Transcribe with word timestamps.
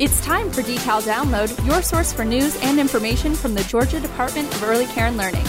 It's 0.00 0.18
time 0.24 0.50
for 0.50 0.62
Decal 0.62 1.02
Download, 1.02 1.66
your 1.66 1.82
source 1.82 2.10
for 2.10 2.24
news 2.24 2.56
and 2.62 2.80
information 2.80 3.34
from 3.34 3.52
the 3.52 3.62
Georgia 3.64 4.00
Department 4.00 4.50
of 4.54 4.62
Early 4.62 4.86
Care 4.86 5.08
and 5.08 5.18
Learning. 5.18 5.44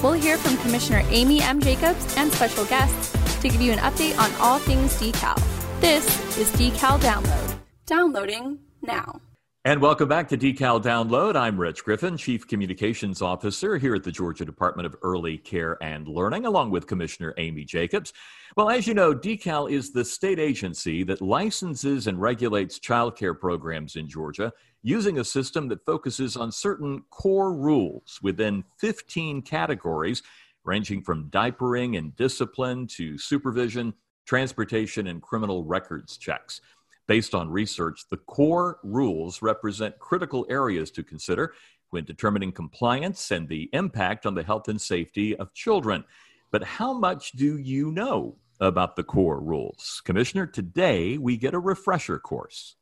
We'll 0.00 0.12
hear 0.12 0.38
from 0.38 0.56
Commissioner 0.58 1.02
Amy 1.08 1.42
M. 1.42 1.60
Jacobs 1.60 2.16
and 2.16 2.32
special 2.32 2.64
guests 2.66 3.10
to 3.40 3.48
give 3.48 3.60
you 3.60 3.72
an 3.72 3.80
update 3.80 4.16
on 4.16 4.32
all 4.40 4.60
things 4.60 4.94
decal. 5.00 5.34
This 5.80 6.06
is 6.38 6.48
Decal 6.52 7.00
Download. 7.00 7.58
Downloading 7.86 8.60
now. 8.80 9.20
And 9.66 9.82
welcome 9.82 10.08
back 10.08 10.28
to 10.28 10.38
Decal 10.38 10.80
Download. 10.80 11.34
I'm 11.34 11.60
Reg 11.60 11.78
Griffin, 11.78 12.16
Chief 12.16 12.46
Communications 12.46 13.20
Officer 13.20 13.78
here 13.78 13.96
at 13.96 14.04
the 14.04 14.12
Georgia 14.12 14.44
Department 14.44 14.86
of 14.86 14.94
Early 15.02 15.38
Care 15.38 15.76
and 15.82 16.06
Learning, 16.06 16.46
along 16.46 16.70
with 16.70 16.86
Commissioner 16.86 17.34
Amy 17.36 17.64
Jacobs. 17.64 18.12
Well, 18.56 18.70
as 18.70 18.86
you 18.86 18.94
know, 18.94 19.12
Decal 19.12 19.68
is 19.68 19.90
the 19.90 20.04
state 20.04 20.38
agency 20.38 21.02
that 21.02 21.20
licenses 21.20 22.06
and 22.06 22.20
regulates 22.20 22.78
child 22.78 23.16
care 23.16 23.34
programs 23.34 23.96
in 23.96 24.08
Georgia 24.08 24.52
using 24.84 25.18
a 25.18 25.24
system 25.24 25.66
that 25.66 25.84
focuses 25.84 26.36
on 26.36 26.52
certain 26.52 27.02
core 27.10 27.52
rules 27.52 28.20
within 28.22 28.62
15 28.78 29.42
categories, 29.42 30.22
ranging 30.62 31.02
from 31.02 31.28
diapering 31.30 31.98
and 31.98 32.14
discipline 32.14 32.86
to 32.86 33.18
supervision, 33.18 33.94
transportation, 34.26 35.08
and 35.08 35.22
criminal 35.22 35.64
records 35.64 36.16
checks. 36.16 36.60
Based 37.06 37.34
on 37.34 37.50
research, 37.50 38.08
the 38.10 38.16
core 38.16 38.78
rules 38.82 39.40
represent 39.40 39.98
critical 39.98 40.44
areas 40.48 40.90
to 40.92 41.04
consider 41.04 41.54
when 41.90 42.04
determining 42.04 42.50
compliance 42.50 43.30
and 43.30 43.48
the 43.48 43.70
impact 43.72 44.26
on 44.26 44.34
the 44.34 44.42
health 44.42 44.68
and 44.68 44.80
safety 44.80 45.36
of 45.36 45.54
children. 45.54 46.04
But 46.50 46.64
how 46.64 46.92
much 46.92 47.32
do 47.32 47.58
you 47.58 47.92
know 47.92 48.36
about 48.60 48.96
the 48.96 49.04
core 49.04 49.40
rules? 49.40 50.02
Commissioner, 50.04 50.46
today 50.46 51.16
we 51.18 51.36
get 51.36 51.54
a 51.54 51.58
refresher 51.58 52.18
course. 52.18 52.74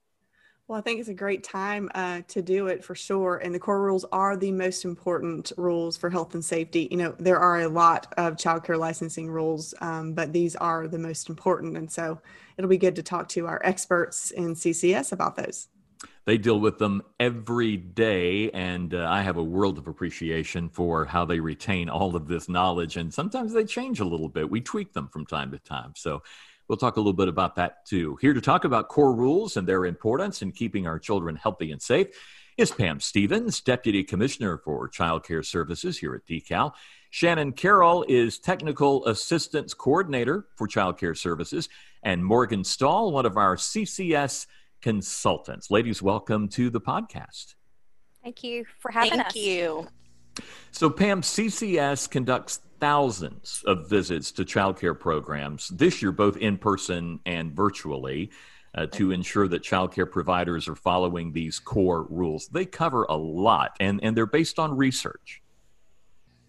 Well, 0.66 0.78
I 0.78 0.82
think 0.82 0.98
it's 0.98 1.10
a 1.10 1.14
great 1.14 1.44
time 1.44 1.90
uh, 1.94 2.22
to 2.28 2.40
do 2.40 2.68
it 2.68 2.82
for 2.82 2.94
sure. 2.94 3.36
And 3.36 3.54
the 3.54 3.58
core 3.58 3.82
rules 3.82 4.06
are 4.12 4.34
the 4.34 4.50
most 4.50 4.86
important 4.86 5.52
rules 5.58 5.98
for 5.98 6.08
health 6.08 6.32
and 6.32 6.42
safety. 6.42 6.88
You 6.90 6.96
know, 6.96 7.14
there 7.18 7.38
are 7.38 7.60
a 7.60 7.68
lot 7.68 8.14
of 8.16 8.36
childcare 8.36 8.78
licensing 8.78 9.30
rules, 9.30 9.74
um, 9.82 10.14
but 10.14 10.32
these 10.32 10.56
are 10.56 10.88
the 10.88 10.98
most 10.98 11.28
important. 11.28 11.76
And 11.76 11.92
so 11.92 12.18
it'll 12.56 12.70
be 12.70 12.78
good 12.78 12.96
to 12.96 13.02
talk 13.02 13.28
to 13.30 13.46
our 13.46 13.60
experts 13.62 14.30
in 14.30 14.54
CCS 14.54 15.12
about 15.12 15.36
those. 15.36 15.68
They 16.24 16.38
deal 16.38 16.58
with 16.58 16.78
them 16.78 17.02
every 17.20 17.76
day, 17.76 18.50
and 18.52 18.94
uh, 18.94 19.06
I 19.10 19.20
have 19.20 19.36
a 19.36 19.44
world 19.44 19.76
of 19.76 19.86
appreciation 19.86 20.70
for 20.70 21.04
how 21.04 21.26
they 21.26 21.40
retain 21.40 21.90
all 21.90 22.16
of 22.16 22.26
this 22.26 22.48
knowledge. 22.48 22.96
And 22.96 23.12
sometimes 23.12 23.52
they 23.52 23.64
change 23.64 24.00
a 24.00 24.06
little 24.06 24.30
bit. 24.30 24.48
We 24.48 24.62
tweak 24.62 24.94
them 24.94 25.08
from 25.08 25.26
time 25.26 25.50
to 25.52 25.58
time. 25.58 25.92
So 25.94 26.22
We'll 26.68 26.78
talk 26.78 26.96
a 26.96 27.00
little 27.00 27.12
bit 27.12 27.28
about 27.28 27.56
that 27.56 27.86
too. 27.86 28.16
Here 28.20 28.32
to 28.32 28.40
talk 28.40 28.64
about 28.64 28.88
core 28.88 29.14
rules 29.14 29.56
and 29.56 29.68
their 29.68 29.84
importance 29.84 30.40
in 30.42 30.52
keeping 30.52 30.86
our 30.86 30.98
children 30.98 31.36
healthy 31.36 31.72
and 31.72 31.82
safe 31.82 32.08
is 32.56 32.70
Pam 32.70 33.00
Stevens, 33.00 33.60
Deputy 33.60 34.04
Commissioner 34.04 34.58
for 34.58 34.88
Child 34.88 35.26
Care 35.26 35.42
Services 35.42 35.98
here 35.98 36.14
at 36.14 36.24
DECAL. 36.26 36.72
Shannon 37.10 37.52
Carroll 37.52 38.04
is 38.08 38.38
Technical 38.38 39.06
Assistance 39.06 39.74
Coordinator 39.74 40.46
for 40.56 40.66
Child 40.66 40.98
Care 40.98 41.14
Services, 41.14 41.68
and 42.02 42.24
Morgan 42.24 42.64
Stahl, 42.64 43.12
one 43.12 43.26
of 43.26 43.36
our 43.36 43.56
CCS 43.56 44.46
consultants. 44.80 45.70
Ladies, 45.70 46.00
welcome 46.00 46.48
to 46.50 46.70
the 46.70 46.80
podcast. 46.80 47.54
Thank 48.22 48.42
you 48.42 48.64
for 48.78 48.90
having 48.90 49.10
Thank 49.10 49.26
us. 49.26 49.32
Thank 49.32 49.46
you. 49.46 49.88
So, 50.72 50.90
Pam, 50.90 51.22
CCS 51.22 52.10
conducts 52.10 52.60
thousands 52.84 53.64
of 53.66 53.88
visits 53.88 54.30
to 54.30 54.44
childcare 54.44 54.98
programs 54.98 55.68
this 55.68 56.02
year, 56.02 56.12
both 56.12 56.36
in 56.36 56.58
person 56.58 57.18
and 57.24 57.50
virtually, 57.50 58.30
uh, 58.74 58.84
to 58.84 59.10
ensure 59.10 59.48
that 59.48 59.62
childcare 59.62 60.10
providers 60.10 60.68
are 60.68 60.74
following 60.74 61.32
these 61.32 61.58
core 61.58 62.06
rules. 62.10 62.46
They 62.48 62.66
cover 62.66 63.04
a 63.04 63.16
lot, 63.16 63.74
and, 63.80 64.00
and 64.02 64.14
they're 64.14 64.26
based 64.26 64.58
on 64.58 64.76
research. 64.76 65.40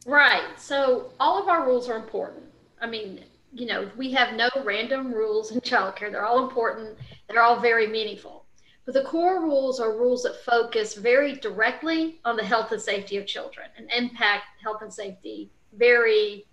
Right. 0.06 0.44
So, 0.58 1.13
all 1.22 1.41
of 1.41 1.47
our 1.47 1.66
rules 1.66 1.88
are 1.88 1.96
important. 1.96 2.44
I 2.81 2.88
mean, 2.88 3.22
you 3.53 3.66
know, 3.66 3.90
we 3.96 4.12
have 4.12 4.35
no 4.35 4.50
random 4.66 5.13
rules 5.13 5.53
in 5.53 5.62
childcare, 5.62 6.12
they're 6.12 6.25
all 6.25 6.44
important, 6.44 6.97
they're 7.29 7.41
all 7.44 7.62
very 7.62 7.88
meaningful. 7.88 8.44
But 8.84 8.94
the 8.94 9.03
core 9.03 9.41
rules 9.41 9.79
are 9.79 9.97
rules 9.97 10.23
that 10.23 10.44
focus 10.44 10.96
very 10.96 11.35
directly 11.35 12.19
on 12.25 12.35
the 12.35 12.44
health 12.44 12.73
and 12.73 12.81
safety 12.81 13.16
of 13.16 13.25
children 13.25 13.67
and 13.78 13.90
impact 13.90 14.44
health 14.62 14.81
and 14.81 14.94
safety 14.94 15.50
very 15.78 16.46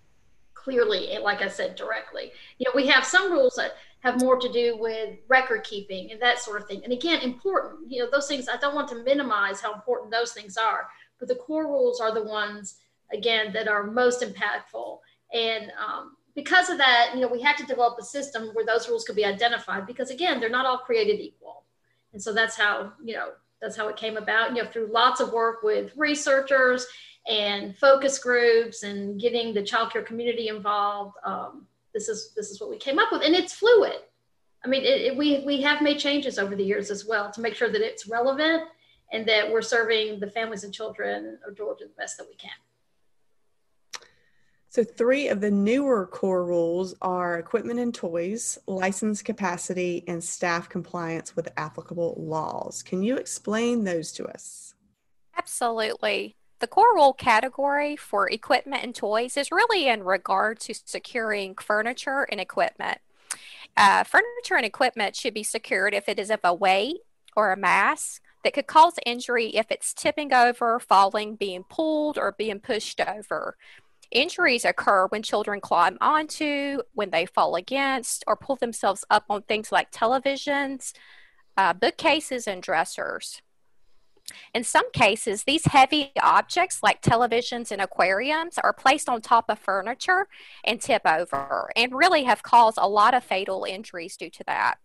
clearly 0.53 1.17
like 1.21 1.41
i 1.41 1.47
said 1.47 1.75
directly. 1.75 2.31
You 2.57 2.65
know 2.65 2.71
we 2.75 2.87
have 2.87 3.05
some 3.05 3.31
rules 3.31 3.55
that 3.55 3.73
have 3.99 4.19
more 4.19 4.37
to 4.37 4.51
do 4.51 4.77
with 4.77 5.17
record 5.29 5.63
keeping 5.63 6.11
and 6.11 6.21
that 6.21 6.39
sort 6.39 6.61
of 6.61 6.67
thing. 6.67 6.81
And 6.83 6.93
again 6.93 7.21
important 7.21 7.91
you 7.91 7.99
know 7.99 8.09
those 8.11 8.27
things 8.27 8.47
i 8.47 8.57
don't 8.57 8.75
want 8.75 8.89
to 8.89 9.03
minimize 9.03 9.61
how 9.61 9.73
important 9.73 10.11
those 10.11 10.33
things 10.33 10.57
are 10.57 10.87
but 11.19 11.27
the 11.27 11.35
core 11.35 11.67
rules 11.67 12.01
are 12.01 12.13
the 12.13 12.23
ones 12.23 12.75
again 13.13 13.53
that 13.53 13.67
are 13.67 13.83
most 13.83 14.21
impactful. 14.21 14.99
And 15.33 15.71
um, 15.83 16.17
because 16.35 16.69
of 16.69 16.77
that 16.77 17.11
you 17.13 17.21
know 17.21 17.27
we 17.27 17.41
had 17.41 17.57
to 17.57 17.65
develop 17.65 17.97
a 17.99 18.03
system 18.03 18.49
where 18.53 18.65
those 18.65 18.89
rules 18.89 19.03
could 19.03 19.15
be 19.15 19.25
identified 19.25 19.85
because 19.85 20.09
again 20.09 20.39
they're 20.39 20.49
not 20.49 20.65
all 20.65 20.79
created 20.79 21.19
equal. 21.19 21.63
And 22.11 22.21
so 22.21 22.33
that's 22.33 22.57
how 22.57 22.93
you 23.03 23.13
know 23.15 23.29
that's 23.61 23.77
how 23.77 23.87
it 23.87 23.95
came 23.95 24.17
about 24.17 24.55
you 24.55 24.61
know 24.61 24.69
through 24.69 24.91
lots 24.91 25.21
of 25.21 25.31
work 25.31 25.63
with 25.63 25.91
researchers 25.95 26.85
and 27.27 27.77
focus 27.77 28.19
groups 28.19 28.83
and 28.83 29.19
getting 29.19 29.53
the 29.53 29.61
childcare 29.61 30.05
community 30.05 30.49
involved. 30.49 31.15
Um, 31.25 31.67
this 31.93 32.09
is 32.09 32.33
this 32.35 32.49
is 32.49 32.59
what 32.59 32.69
we 32.69 32.77
came 32.77 32.99
up 32.99 33.11
with, 33.11 33.23
and 33.23 33.35
it's 33.35 33.53
fluid. 33.53 33.99
I 34.65 34.67
mean, 34.67 34.83
it, 34.83 35.01
it, 35.01 35.17
we 35.17 35.43
we 35.45 35.61
have 35.61 35.81
made 35.81 35.99
changes 35.99 36.39
over 36.39 36.55
the 36.55 36.63
years 36.63 36.91
as 36.91 37.05
well 37.05 37.31
to 37.31 37.41
make 37.41 37.55
sure 37.55 37.69
that 37.69 37.81
it's 37.81 38.07
relevant 38.07 38.63
and 39.11 39.27
that 39.27 39.49
we're 39.49 39.61
serving 39.61 40.19
the 40.19 40.29
families 40.29 40.63
and 40.63 40.73
children 40.73 41.37
of 41.47 41.55
Georgia 41.55 41.85
the 41.85 41.93
best 42.01 42.17
that 42.17 42.27
we 42.27 42.35
can. 42.35 42.51
So, 44.69 44.83
three 44.83 45.27
of 45.27 45.39
the 45.39 45.51
newer 45.51 46.07
core 46.07 46.43
rules 46.43 46.95
are 46.99 47.37
equipment 47.37 47.79
and 47.79 47.93
toys, 47.93 48.57
license 48.65 49.21
capacity, 49.21 50.03
and 50.07 50.23
staff 50.23 50.67
compliance 50.67 51.35
with 51.35 51.47
applicable 51.57 52.15
laws. 52.17 52.81
Can 52.81 53.03
you 53.03 53.17
explain 53.17 53.83
those 53.83 54.11
to 54.13 54.25
us? 54.25 54.73
Absolutely. 55.37 56.35
The 56.63 56.67
core 56.67 56.95
rule 56.95 57.11
category 57.11 57.97
for 57.97 58.29
equipment 58.29 58.85
and 58.85 58.95
toys 58.95 59.35
is 59.35 59.51
really 59.51 59.89
in 59.89 60.01
regard 60.01 60.61
to 60.61 60.73
securing 60.73 61.55
furniture 61.55 62.25
and 62.31 62.39
equipment. 62.39 62.99
Uh, 63.75 64.05
furniture 64.05 64.55
and 64.55 64.65
equipment 64.65 65.13
should 65.13 65.33
be 65.33 65.43
secured 65.43 65.93
if 65.93 66.07
it 66.07 66.17
is 66.17 66.29
of 66.29 66.39
a 66.41 66.53
weight 66.53 67.01
or 67.35 67.51
a 67.51 67.57
mass 67.57 68.21
that 68.45 68.53
could 68.53 68.67
cause 68.67 68.93
injury 69.05 69.47
if 69.47 69.65
it's 69.71 69.93
tipping 69.93 70.33
over, 70.33 70.79
falling, 70.79 71.35
being 71.35 71.65
pulled, 71.65 72.17
or 72.17 72.31
being 72.31 72.61
pushed 72.61 73.01
over. 73.01 73.57
Injuries 74.09 74.63
occur 74.63 75.07
when 75.07 75.21
children 75.21 75.59
climb 75.59 75.97
onto, 75.99 76.77
when 76.93 77.09
they 77.09 77.25
fall 77.25 77.57
against, 77.57 78.23
or 78.25 78.37
pull 78.37 78.55
themselves 78.55 79.03
up 79.09 79.25
on 79.29 79.41
things 79.41 79.73
like 79.73 79.91
televisions, 79.91 80.93
uh, 81.57 81.73
bookcases, 81.73 82.47
and 82.47 82.63
dressers. 82.63 83.41
In 84.53 84.63
some 84.63 84.89
cases, 84.91 85.43
these 85.43 85.65
heavy 85.65 86.11
objects 86.21 86.81
like 86.81 87.01
televisions 87.01 87.71
and 87.71 87.81
aquariums 87.81 88.57
are 88.57 88.73
placed 88.73 89.09
on 89.09 89.21
top 89.21 89.45
of 89.49 89.59
furniture 89.59 90.27
and 90.63 90.79
tip 90.79 91.01
over 91.05 91.69
and 91.75 91.93
really 91.93 92.23
have 92.23 92.43
caused 92.43 92.77
a 92.81 92.87
lot 92.87 93.13
of 93.13 93.23
fatal 93.23 93.65
injuries 93.65 94.15
due 94.15 94.29
to 94.29 94.43
that. 94.45 94.75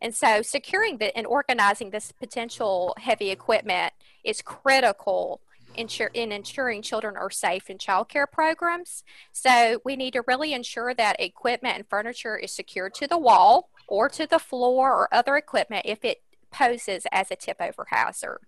And 0.00 0.14
so 0.14 0.42
securing 0.42 0.98
the, 0.98 1.16
and 1.16 1.26
organizing 1.26 1.90
this 1.90 2.12
potential 2.12 2.94
heavy 2.98 3.30
equipment 3.30 3.92
is 4.24 4.42
critical 4.42 5.40
in 5.74 6.32
ensuring 6.32 6.82
children 6.82 7.16
are 7.16 7.30
safe 7.30 7.70
in 7.70 7.78
childcare 7.78 8.30
programs. 8.30 9.04
So 9.32 9.80
we 9.84 9.96
need 9.96 10.12
to 10.14 10.22
really 10.26 10.52
ensure 10.52 10.92
that 10.94 11.20
equipment 11.20 11.76
and 11.76 11.88
furniture 11.88 12.36
is 12.36 12.52
secured 12.52 12.94
to 12.94 13.06
the 13.06 13.18
wall 13.18 13.70
or 13.86 14.08
to 14.10 14.26
the 14.26 14.38
floor 14.38 14.92
or 14.92 15.14
other 15.14 15.36
equipment 15.36 15.82
if 15.84 16.04
it 16.04 16.22
poses 16.50 17.06
as 17.12 17.30
a 17.30 17.36
tip 17.36 17.56
over 17.60 17.86
hazard. 17.90 18.40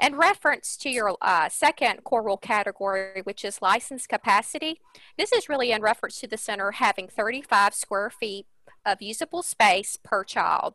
In 0.00 0.16
reference 0.16 0.76
to 0.78 0.90
your 0.90 1.16
uh, 1.22 1.48
second 1.48 2.04
core 2.04 2.22
rule 2.22 2.36
category, 2.36 3.22
which 3.22 3.44
is 3.44 3.62
license 3.62 4.06
capacity, 4.06 4.80
this 5.16 5.32
is 5.32 5.48
really 5.48 5.70
in 5.70 5.82
reference 5.82 6.20
to 6.20 6.26
the 6.26 6.36
center 6.36 6.72
having 6.72 7.08
35 7.08 7.74
square 7.74 8.10
feet 8.10 8.46
of 8.84 9.00
usable 9.00 9.42
space 9.42 9.96
per 10.02 10.24
child. 10.24 10.74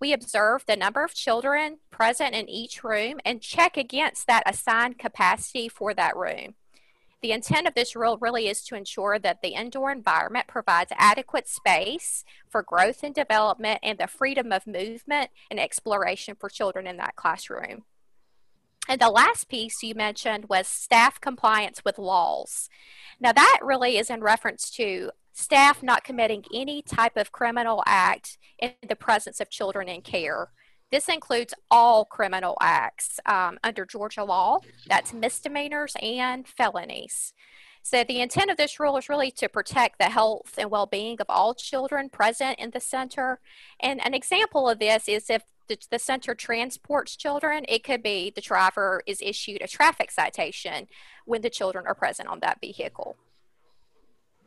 We 0.00 0.12
observe 0.12 0.64
the 0.66 0.76
number 0.76 1.04
of 1.04 1.14
children 1.14 1.78
present 1.90 2.34
in 2.34 2.48
each 2.48 2.82
room 2.84 3.20
and 3.24 3.40
check 3.40 3.76
against 3.76 4.26
that 4.26 4.42
assigned 4.46 4.98
capacity 4.98 5.68
for 5.68 5.94
that 5.94 6.16
room. 6.16 6.54
The 7.22 7.30
intent 7.30 7.68
of 7.68 7.74
this 7.74 7.94
rule 7.94 8.18
really 8.20 8.48
is 8.48 8.62
to 8.64 8.74
ensure 8.74 9.16
that 9.20 9.42
the 9.42 9.54
indoor 9.54 9.92
environment 9.92 10.48
provides 10.48 10.92
adequate 10.96 11.46
space 11.48 12.24
for 12.48 12.64
growth 12.64 13.04
and 13.04 13.14
development 13.14 13.78
and 13.84 13.96
the 13.96 14.08
freedom 14.08 14.50
of 14.50 14.66
movement 14.66 15.30
and 15.48 15.60
exploration 15.60 16.34
for 16.34 16.48
children 16.48 16.88
in 16.88 16.96
that 16.96 17.14
classroom. 17.14 17.84
And 18.88 19.00
the 19.00 19.08
last 19.08 19.48
piece 19.48 19.84
you 19.84 19.94
mentioned 19.94 20.48
was 20.48 20.66
staff 20.66 21.20
compliance 21.20 21.82
with 21.84 21.96
laws. 21.96 22.68
Now, 23.20 23.32
that 23.32 23.60
really 23.62 23.98
is 23.98 24.10
in 24.10 24.20
reference 24.20 24.68
to 24.70 25.12
staff 25.32 25.80
not 25.80 26.02
committing 26.02 26.44
any 26.52 26.82
type 26.82 27.16
of 27.16 27.30
criminal 27.30 27.84
act 27.86 28.36
in 28.58 28.72
the 28.86 28.96
presence 28.96 29.38
of 29.38 29.48
children 29.48 29.88
in 29.88 30.02
care. 30.02 30.50
This 30.92 31.08
includes 31.08 31.54
all 31.70 32.04
criminal 32.04 32.58
acts 32.60 33.18
um, 33.24 33.58
under 33.64 33.86
Georgia 33.86 34.24
law, 34.24 34.58
that's 34.86 35.14
misdemeanors 35.14 35.96
and 36.02 36.46
felonies. 36.46 37.32
So, 37.82 38.04
the 38.04 38.20
intent 38.20 38.50
of 38.50 38.58
this 38.58 38.78
rule 38.78 38.98
is 38.98 39.08
really 39.08 39.30
to 39.32 39.48
protect 39.48 39.98
the 39.98 40.04
health 40.04 40.54
and 40.58 40.70
well 40.70 40.86
being 40.86 41.16
of 41.18 41.26
all 41.30 41.54
children 41.54 42.10
present 42.10 42.58
in 42.58 42.70
the 42.70 42.78
center. 42.78 43.40
And 43.80 44.04
an 44.06 44.12
example 44.14 44.68
of 44.68 44.78
this 44.78 45.08
is 45.08 45.30
if 45.30 45.42
the, 45.66 45.78
the, 45.90 45.98
center 45.98 46.34
transports 46.34 47.16
children, 47.16 47.64
it 47.68 47.82
could 47.82 48.02
be 48.02 48.30
the 48.30 48.40
driver 48.40 49.02
is 49.06 49.22
issued 49.22 49.62
a 49.62 49.68
traffic 49.68 50.10
citation 50.10 50.88
when 51.24 51.40
the 51.40 51.50
children 51.50 51.86
are 51.86 51.94
present 51.94 52.28
on 52.28 52.40
that 52.40 52.60
vehicle. 52.60 53.16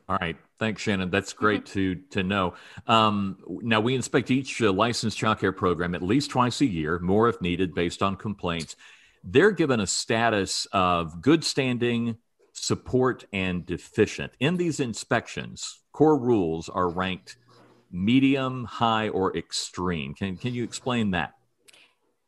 All 0.08 0.16
right, 0.20 0.36
thanks, 0.60 0.82
Shannon. 0.82 1.10
That's 1.10 1.32
great 1.32 1.64
mm-hmm. 1.64 1.72
to 1.72 1.94
to 2.10 2.22
know. 2.22 2.54
Um, 2.86 3.38
now 3.48 3.80
we 3.80 3.94
inspect 3.94 4.30
each 4.30 4.62
uh, 4.62 4.72
licensed 4.72 5.18
childcare 5.18 5.56
program 5.56 5.94
at 5.94 6.02
least 6.02 6.30
twice 6.30 6.60
a 6.60 6.66
year, 6.66 6.98
more 7.00 7.28
if 7.28 7.40
needed, 7.40 7.74
based 7.74 8.02
on 8.02 8.16
complaints. 8.16 8.76
They're 9.24 9.50
given 9.50 9.80
a 9.80 9.86
status 9.86 10.66
of 10.72 11.20
good 11.20 11.42
standing, 11.42 12.18
support, 12.52 13.24
and 13.32 13.66
deficient. 13.66 14.32
In 14.38 14.56
these 14.56 14.78
inspections, 14.78 15.80
core 15.92 16.18
rules 16.18 16.68
are 16.68 16.88
ranked 16.88 17.36
medium, 17.90 18.64
high, 18.64 19.08
or 19.08 19.36
extreme. 19.36 20.14
Can 20.14 20.36
can 20.36 20.54
you 20.54 20.62
explain 20.62 21.10
that? 21.12 21.35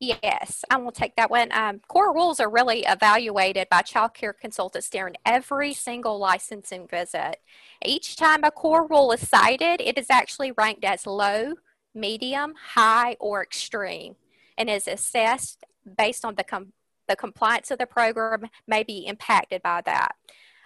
Yes, 0.00 0.64
I 0.70 0.76
will 0.76 0.92
take 0.92 1.16
that 1.16 1.30
one. 1.30 1.50
Um, 1.50 1.80
core 1.88 2.14
rules 2.14 2.38
are 2.38 2.48
really 2.48 2.84
evaluated 2.86 3.68
by 3.68 3.82
child 3.82 4.14
care 4.14 4.32
consultants 4.32 4.88
during 4.88 5.16
every 5.26 5.74
single 5.74 6.20
licensing 6.20 6.86
visit. 6.86 7.38
Each 7.84 8.14
time 8.14 8.44
a 8.44 8.52
core 8.52 8.86
rule 8.86 9.10
is 9.10 9.28
cited, 9.28 9.80
it 9.80 9.98
is 9.98 10.06
actually 10.08 10.52
ranked 10.52 10.84
as 10.84 11.04
low, 11.04 11.54
medium, 11.94 12.54
high, 12.74 13.16
or 13.18 13.42
extreme, 13.42 14.14
and 14.56 14.70
is 14.70 14.86
assessed 14.86 15.64
based 15.96 16.24
on 16.24 16.36
the, 16.36 16.44
com- 16.44 16.72
the 17.08 17.16
compliance 17.16 17.72
of 17.72 17.78
the 17.78 17.86
program 17.86 18.48
may 18.68 18.84
be 18.84 19.04
impacted 19.04 19.62
by 19.62 19.80
that. 19.84 20.14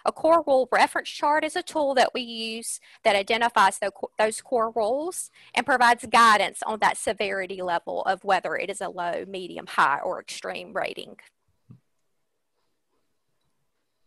A 0.05 0.11
core 0.11 0.43
rule 0.45 0.67
reference 0.71 1.09
chart 1.09 1.45
is 1.45 1.55
a 1.55 1.63
tool 1.63 1.93
that 1.95 2.13
we 2.13 2.21
use 2.21 2.81
that 3.03 3.15
identifies 3.15 3.79
those 4.19 4.41
core 4.41 4.71
rules 4.75 5.31
and 5.55 5.65
provides 5.65 6.05
guidance 6.05 6.61
on 6.63 6.79
that 6.79 6.97
severity 6.97 7.61
level 7.61 8.01
of 8.03 8.23
whether 8.23 8.55
it 8.57 8.69
is 8.69 8.81
a 8.81 8.89
low, 8.89 9.23
medium, 9.27 9.65
high, 9.65 9.99
or 9.99 10.19
extreme 10.19 10.73
rating. 10.73 11.15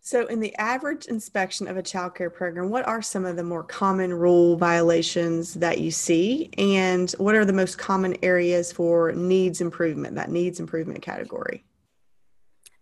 So, 0.02 0.26
in 0.26 0.38
the 0.38 0.54
average 0.54 1.06
inspection 1.06 1.66
of 1.66 1.76
a 1.76 1.82
child 1.82 2.14
care 2.14 2.30
program, 2.30 2.70
what 2.70 2.86
are 2.86 3.02
some 3.02 3.24
of 3.24 3.34
the 3.34 3.42
more 3.42 3.64
common 3.64 4.14
rule 4.14 4.56
violations 4.56 5.54
that 5.54 5.80
you 5.80 5.90
see? 5.90 6.50
And 6.58 7.10
what 7.12 7.34
are 7.34 7.44
the 7.44 7.52
most 7.52 7.76
common 7.76 8.16
areas 8.22 8.70
for 8.70 9.10
needs 9.10 9.60
improvement, 9.60 10.14
that 10.14 10.30
needs 10.30 10.60
improvement 10.60 11.02
category? 11.02 11.64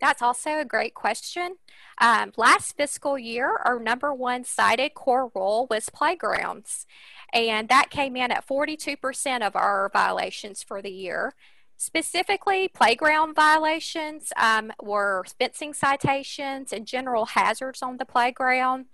That's 0.04 0.20
also 0.20 0.58
a 0.58 0.66
great 0.66 0.92
question. 0.92 1.56
Um, 1.98 2.32
last 2.36 2.76
fiscal 2.76 3.18
year, 3.18 3.56
our 3.64 3.80
number 3.80 4.12
one 4.12 4.44
cited 4.44 4.92
core 4.92 5.30
rule 5.34 5.66
was 5.70 5.88
playgrounds, 5.88 6.86
and 7.32 7.70
that 7.70 7.88
came 7.88 8.14
in 8.14 8.30
at 8.30 8.46
42% 8.46 9.40
of 9.40 9.56
our 9.56 9.90
violations 9.94 10.62
for 10.62 10.82
the 10.82 10.90
year. 10.90 11.32
Specifically, 11.78 12.68
playground 12.68 13.34
violations 13.34 14.30
um, 14.36 14.72
were 14.82 15.24
fencing 15.38 15.72
citations 15.72 16.70
and 16.70 16.86
general 16.86 17.24
hazards 17.24 17.80
on 17.80 17.96
the 17.96 18.04
playground. 18.04 18.84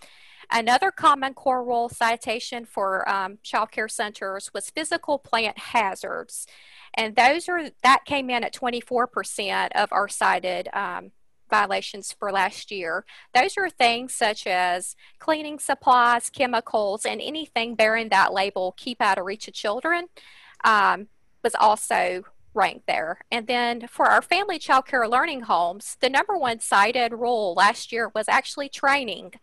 Another 0.53 0.91
common 0.91 1.35
core 1.35 1.65
rule 1.65 1.89
citation 1.89 2.65
for 2.65 3.09
um, 3.09 3.39
child 3.43 3.71
care 3.71 3.89
centers 3.89 4.51
was 4.53 4.71
physical 4.71 5.19
plant 5.19 5.59
hazards 5.59 6.47
and 6.95 7.17
those 7.17 7.49
are 7.49 7.71
that 7.83 8.05
came 8.05 8.31
in 8.31 8.45
at 8.45 8.55
24% 8.55 9.73
of 9.73 9.93
our 9.93 10.09
cited 10.09 10.69
um, 10.73 11.13
violations 11.49 12.13
for 12.13 12.33
last 12.33 12.71
year. 12.71 13.05
Those 13.35 13.57
are 13.57 13.71
things 13.71 14.15
such 14.15 14.47
as 14.47 14.97
cleaning 15.19 15.59
supplies, 15.59 16.31
chemicals, 16.31 17.05
and 17.05 17.21
anything 17.21 17.75
bearing 17.75 18.09
that 18.09 18.33
label 18.33 18.75
"keep 18.77 19.01
out 19.01 19.19
of 19.19 19.25
reach 19.25 19.49
of 19.49 19.55
children" 19.55 20.09
um, 20.65 21.09
was 21.43 21.55
also 21.55 22.25
ranked 22.53 22.87
there. 22.89 23.21
And 23.31 23.47
then 23.47 23.87
for 23.87 24.07
our 24.07 24.23
family 24.23 24.59
child 24.59 24.87
care 24.87 25.07
learning 25.09 25.43
homes, 25.43 25.97
the 26.01 26.11
number 26.11 26.37
one 26.37 26.59
cited 26.59 27.13
rule 27.13 27.55
last 27.55 27.93
year 27.93 28.11
was 28.15 28.29
actually 28.29 28.69
training. 28.69 29.35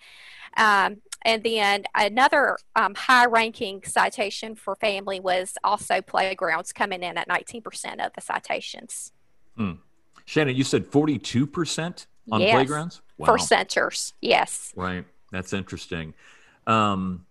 Um, 0.57 0.98
and 1.24 1.44
then 1.44 1.83
another 1.95 2.57
um, 2.75 2.95
high 2.95 3.25
ranking 3.25 3.83
citation 3.83 4.56
for 4.56 4.75
family 4.75 5.19
was 5.19 5.54
also 5.63 6.01
playgrounds 6.01 6.71
coming 6.71 7.04
in 7.04 7.18
at 7.18 7.27
19% 7.27 8.06
of 8.06 8.13
the 8.13 8.21
citations. 8.21 9.12
Hmm. 9.56 9.74
Shannon, 10.25 10.56
you 10.56 10.63
said 10.63 10.86
42% 10.86 12.06
on 12.31 12.42
yes, 12.42 12.51
playgrounds? 12.51 13.01
Wow. 13.18 13.25
For 13.25 13.38
centers, 13.38 14.13
yes. 14.21 14.74
Right. 14.75 15.06
That's 15.31 15.54
interesting. 15.54 16.13
Um, 16.65 17.25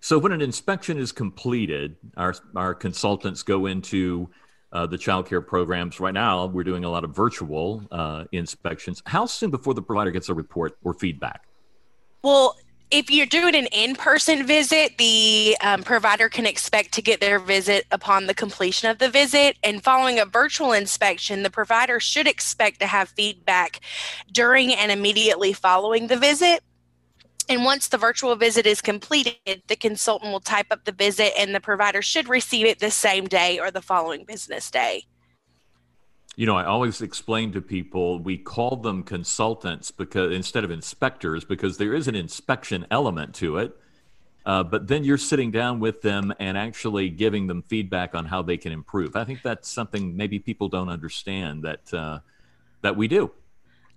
so 0.00 0.18
when 0.18 0.32
an 0.32 0.40
inspection 0.40 0.98
is 0.98 1.12
completed, 1.12 1.96
our, 2.16 2.34
our 2.56 2.74
consultants 2.74 3.42
go 3.42 3.66
into 3.66 4.30
uh, 4.72 4.86
the 4.86 4.96
child 4.96 5.28
care 5.28 5.40
programs. 5.40 6.00
Right 6.00 6.14
now, 6.14 6.46
we're 6.46 6.64
doing 6.64 6.84
a 6.84 6.90
lot 6.90 7.04
of 7.04 7.14
virtual 7.14 7.86
uh, 7.90 8.24
inspections. 8.32 9.02
How 9.06 9.26
soon 9.26 9.50
before 9.50 9.74
the 9.74 9.82
provider 9.82 10.10
gets 10.10 10.28
a 10.28 10.34
report 10.34 10.78
or 10.82 10.94
feedback? 10.94 11.44
Well, 12.22 12.56
if 12.90 13.10
you're 13.10 13.26
doing 13.26 13.54
an 13.54 13.66
in-person 13.66 14.46
visit 14.46 14.98
the 14.98 15.56
um, 15.62 15.82
provider 15.84 16.28
can 16.28 16.44
expect 16.44 16.92
to 16.92 17.02
get 17.02 17.20
their 17.20 17.38
visit 17.38 17.86
upon 17.92 18.26
the 18.26 18.34
completion 18.34 18.90
of 18.90 18.98
the 18.98 19.08
visit. 19.08 19.56
And 19.62 19.82
following 19.82 20.18
a 20.18 20.24
virtual 20.24 20.72
inspection 20.72 21.42
the 21.42 21.50
provider 21.50 22.00
should 22.00 22.26
expect 22.26 22.80
to 22.80 22.86
have 22.86 23.08
feedback 23.10 23.80
during 24.32 24.74
and 24.74 24.90
immediately 24.90 25.52
following 25.52 26.08
the 26.08 26.16
visit. 26.16 26.62
And 27.48 27.64
once 27.64 27.88
the 27.88 27.98
virtual 27.98 28.36
visit 28.36 28.66
is 28.66 28.80
completed 28.80 29.62
the 29.68 29.76
consultant 29.76 30.32
will 30.32 30.40
type 30.40 30.66
up 30.70 30.84
the 30.84 30.92
visit 30.92 31.32
and 31.38 31.54
the 31.54 31.60
provider 31.60 32.02
should 32.02 32.28
receive 32.28 32.66
it 32.66 32.80
the 32.80 32.90
same 32.90 33.26
day 33.26 33.58
or 33.58 33.70
the 33.70 33.82
following 33.82 34.24
business 34.24 34.70
day 34.70 35.04
you 36.36 36.46
know, 36.46 36.56
I 36.56 36.64
always 36.64 37.02
explain 37.02 37.52
to 37.52 37.60
people 37.60 38.18
we 38.18 38.38
call 38.38 38.76
them 38.76 39.02
consultants 39.02 39.90
because 39.90 40.32
instead 40.32 40.64
of 40.64 40.70
inspectors, 40.70 41.44
because 41.44 41.78
there 41.78 41.94
is 41.94 42.08
an 42.08 42.14
inspection 42.14 42.86
element 42.90 43.34
to 43.36 43.58
it. 43.58 43.76
Uh, 44.46 44.62
but 44.62 44.88
then 44.88 45.04
you're 45.04 45.18
sitting 45.18 45.50
down 45.50 45.80
with 45.80 46.00
them 46.00 46.32
and 46.38 46.56
actually 46.56 47.10
giving 47.10 47.46
them 47.46 47.62
feedback 47.62 48.14
on 48.14 48.24
how 48.24 48.40
they 48.40 48.56
can 48.56 48.72
improve. 48.72 49.14
I 49.14 49.24
think 49.24 49.42
that's 49.42 49.68
something 49.68 50.16
maybe 50.16 50.38
people 50.38 50.68
don't 50.68 50.88
understand 50.88 51.62
that 51.64 51.92
uh, 51.92 52.20
that 52.80 52.96
we 52.96 53.06
do. 53.06 53.30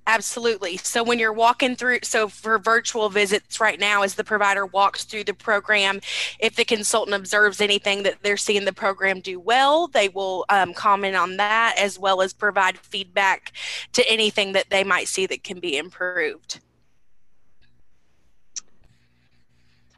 Absolutely. 0.06 0.78
So 0.78 1.02
when 1.02 1.18
you're 1.18 1.32
walking 1.32 1.78
through, 1.78 2.00
so 2.04 2.28
for 2.28 2.60
virtual 2.60 3.08
visits 3.10 3.62
right 3.62 3.80
now, 3.80 4.02
as 4.02 4.16
the 4.16 4.24
provider 4.24 4.66
walks 4.66 5.06
through 5.06 5.24
the 5.24 5.34
program, 5.34 6.02
if 6.40 6.58
the 6.58 6.66
consultant 6.66 7.16
observes 7.16 7.62
anything 7.62 8.04
that 8.04 8.18
they're 8.22 8.36
seeing 8.36 8.66
the 8.66 8.74
program 8.74 9.22
do 9.22 9.40
well, 9.40 9.88
they 9.88 10.10
will 10.10 10.46
um, 10.50 10.74
comment 10.74 11.16
on 11.16 11.38
that 11.38 11.76
as 11.78 11.98
well 11.98 12.22
as 12.22 12.34
provide 12.34 12.78
feedback 12.78 13.54
to 13.94 14.08
anything 14.12 14.52
that 14.52 14.70
they 14.70 14.84
might 14.84 15.08
see 15.08 15.26
that 15.26 15.44
can 15.44 15.62
be 15.62 15.78
improved. 15.78 16.60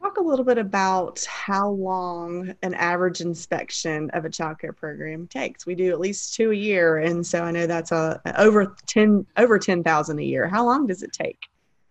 Talk 0.06 0.18
a 0.18 0.22
little 0.22 0.46
bit 0.46 0.58
about 0.58 1.26
how 1.26 1.70
long 1.70 2.54
an 2.62 2.74
average 2.76 3.22
inspection 3.22 4.10
of 4.12 4.26
a 4.26 4.30
child 4.30 4.60
care 4.60 4.74
program 4.74 5.28
takes. 5.28 5.66
We 5.66 5.74
do 5.74 5.90
at 5.92 6.00
least 6.00 6.36
two 6.36 6.52
a 6.52 6.56
year, 6.56 6.98
and 6.98 7.26
so 7.26 7.44
I 7.44 7.52
know 7.52 7.66
that's 7.66 7.92
a 7.92 8.22
over 8.38 8.76
ten 8.86 9.26
over 9.38 9.58
ten 9.58 9.84
thousand 9.84 10.20
a 10.20 10.24
year. 10.24 10.48
How 10.48 10.64
long 10.66 10.86
does 10.88 11.02
it 11.02 11.12
take 11.12 11.40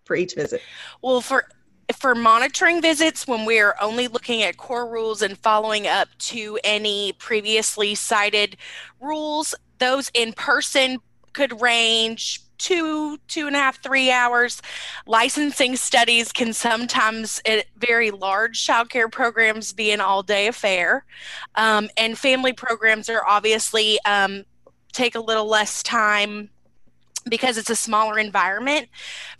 for 0.04 0.14
each 0.14 0.34
visit? 0.34 0.62
Well, 1.02 1.20
for 1.20 1.44
for 1.96 2.14
monitoring 2.14 2.80
visits, 2.80 3.26
when 3.26 3.44
we're 3.44 3.74
only 3.80 4.08
looking 4.08 4.42
at 4.42 4.56
core 4.56 4.86
rules 4.86 5.20
and 5.20 5.36
following 5.36 5.86
up 5.86 6.08
to 6.18 6.58
any 6.62 7.12
previously 7.14 7.94
cited 7.94 8.56
rules, 9.00 9.54
those 9.78 10.10
in 10.14 10.32
person 10.32 10.98
could 11.32 11.60
range 11.60 12.43
two, 12.58 13.18
two 13.28 13.46
and 13.46 13.56
a 13.56 13.58
half, 13.58 13.82
three 13.82 14.10
hours. 14.10 14.62
Licensing 15.06 15.76
studies 15.76 16.32
can 16.32 16.52
sometimes, 16.52 17.40
at 17.46 17.66
very 17.76 18.10
large 18.10 18.64
childcare 18.66 19.10
programs, 19.10 19.72
be 19.72 19.90
an 19.90 20.00
all 20.00 20.22
day 20.22 20.46
affair. 20.46 21.04
Um, 21.54 21.88
and 21.96 22.18
family 22.18 22.52
programs 22.52 23.08
are 23.08 23.24
obviously 23.26 23.98
um, 24.04 24.44
take 24.92 25.14
a 25.14 25.20
little 25.20 25.46
less 25.48 25.82
time 25.82 26.50
because 27.28 27.56
it's 27.56 27.70
a 27.70 27.76
smaller 27.76 28.18
environment. 28.18 28.88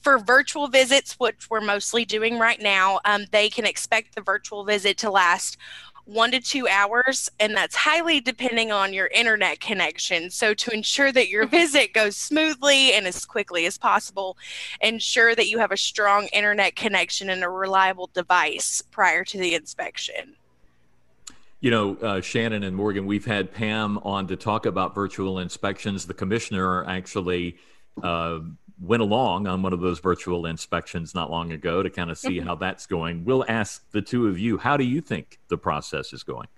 For 0.01 0.19
virtual 0.19 0.69
visits, 0.69 1.15
which 1.19 1.49
we're 1.51 1.61
mostly 1.61 2.05
doing 2.05 2.39
right 2.39 2.61
now, 2.61 3.01
um, 3.05 3.27
they 3.31 3.49
can 3.51 3.67
expect 3.67 4.15
the 4.15 4.23
virtual 4.23 4.65
visit 4.65 4.97
to 4.99 5.11
last 5.11 5.59
one 6.05 6.31
to 6.33 6.41
two 6.41 6.69
hours, 6.69 7.31
and 7.41 7.57
that's 7.57 7.75
highly 7.75 8.21
depending 8.21 8.71
on 8.71 8.93
your 8.93 9.07
internet 9.09 9.61
connection. 9.61 10.31
So, 10.31 10.55
to 10.55 10.73
ensure 10.73 11.13
that 11.13 11.29
your 11.29 11.47
visit 11.47 11.93
goes 11.93 12.17
smoothly 12.17 12.93
and 12.93 13.07
as 13.07 13.25
quickly 13.25 13.67
as 13.67 13.79
possible, 13.79 14.37
ensure 14.81 15.35
that 15.35 15.49
you 15.49 15.59
have 15.59 15.73
a 15.73 15.77
strong 15.77 16.27
internet 16.33 16.77
connection 16.77 17.31
and 17.31 17.43
a 17.43 17.49
reliable 17.49 18.11
device 18.13 18.83
prior 18.91 19.25
to 19.25 19.39
the 19.39 19.55
inspection. 19.55 20.37
You 21.61 21.71
know, 21.71 21.97
uh, 21.97 22.21
Shannon 22.21 22.63
and 22.63 22.77
Morgan, 22.77 23.07
we've 23.07 23.25
had 23.25 23.55
Pam 23.55 23.99
on 23.99 24.27
to 24.27 24.37
talk 24.37 24.67
about 24.67 24.95
virtual 24.95 25.39
inspections. 25.39 26.07
The 26.07 26.13
commissioner 26.13 26.85
actually 26.85 27.57
uh, 28.03 28.41
went 28.81 29.03
along 29.03 29.47
on 29.47 29.63
one 29.63 29.73
of 29.73 29.81
those 29.81 30.01
virtual 30.01 30.47
inspections 30.47 31.15
not 31.15 31.31
long 31.31 31.53
ago 31.53 31.83
to 31.83 31.91
kind 31.91 32.11
of 32.11 32.19
see 32.19 32.41
how 32.41 32.55
that's 32.55 32.87
going. 32.87 33.25
We'll 33.25 33.45
ask 33.49 33.89
the 33.91 34.03
two 34.03 34.29
of 34.29 34.39
you, 34.39 34.59
how 34.59 34.77
do 34.77 34.85
you 34.85 35.01
think 35.01 35.39
the 35.49 35.59
process 35.59 36.13
is 36.13 36.23
going? 36.23 36.49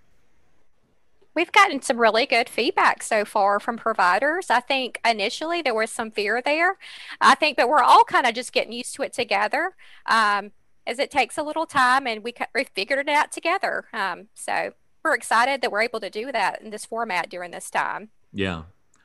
We've 1.34 1.52
gotten 1.52 1.82
some 1.82 1.98
really 1.98 2.24
good 2.24 2.48
feedback 2.48 3.02
so 3.02 3.26
far 3.26 3.60
from 3.60 3.76
providers. 3.76 4.48
I 4.48 4.60
think 4.60 4.98
initially 5.06 5.60
there 5.60 5.74
was 5.74 5.90
some 5.90 6.10
fear 6.10 6.40
there. 6.42 6.78
I 7.20 7.34
think 7.34 7.58
that 7.58 7.68
we're 7.68 7.82
all 7.82 8.04
kind 8.04 8.26
of 8.26 8.34
just 8.34 8.54
getting 8.54 8.72
used 8.72 8.94
to 8.94 9.02
it 9.02 9.12
together. 9.12 9.74
Um, 10.06 10.52
as 10.86 10.98
it 10.98 11.10
takes 11.10 11.36
a 11.36 11.42
little 11.42 11.66
time 11.66 12.06
and 12.06 12.22
we, 12.22 12.32
we 12.54 12.64
figured 12.64 13.00
it 13.00 13.08
out 13.08 13.32
together. 13.32 13.86
Um, 13.92 14.28
so 14.34 14.72
we're 15.04 15.14
excited 15.14 15.60
that 15.62 15.72
we're 15.72 15.82
able 15.82 16.00
to 16.00 16.10
do 16.10 16.30
that 16.32 16.62
in 16.62 16.70
this 16.70 16.84
format 16.84 17.28
during 17.28 17.50
this 17.50 17.70
time. 17.70 18.10
Yeah. 18.32 18.62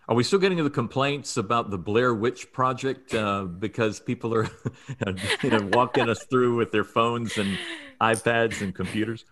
Are 0.07 0.15
we 0.15 0.23
still 0.23 0.39
getting 0.39 0.61
the 0.63 0.69
complaints 0.69 1.37
about 1.37 1.69
the 1.69 1.77
Blair 1.77 2.13
Witch 2.13 2.51
Project 2.51 3.13
uh, 3.13 3.43
because 3.43 3.99
people 3.99 4.33
are, 4.33 4.49
you 5.43 5.49
know, 5.49 5.69
walking 5.73 6.09
us 6.09 6.23
through 6.29 6.55
with 6.55 6.71
their 6.71 6.83
phones 6.83 7.37
and 7.37 7.57
iPads 8.01 8.61
and 8.61 8.73
computers? 8.73 9.25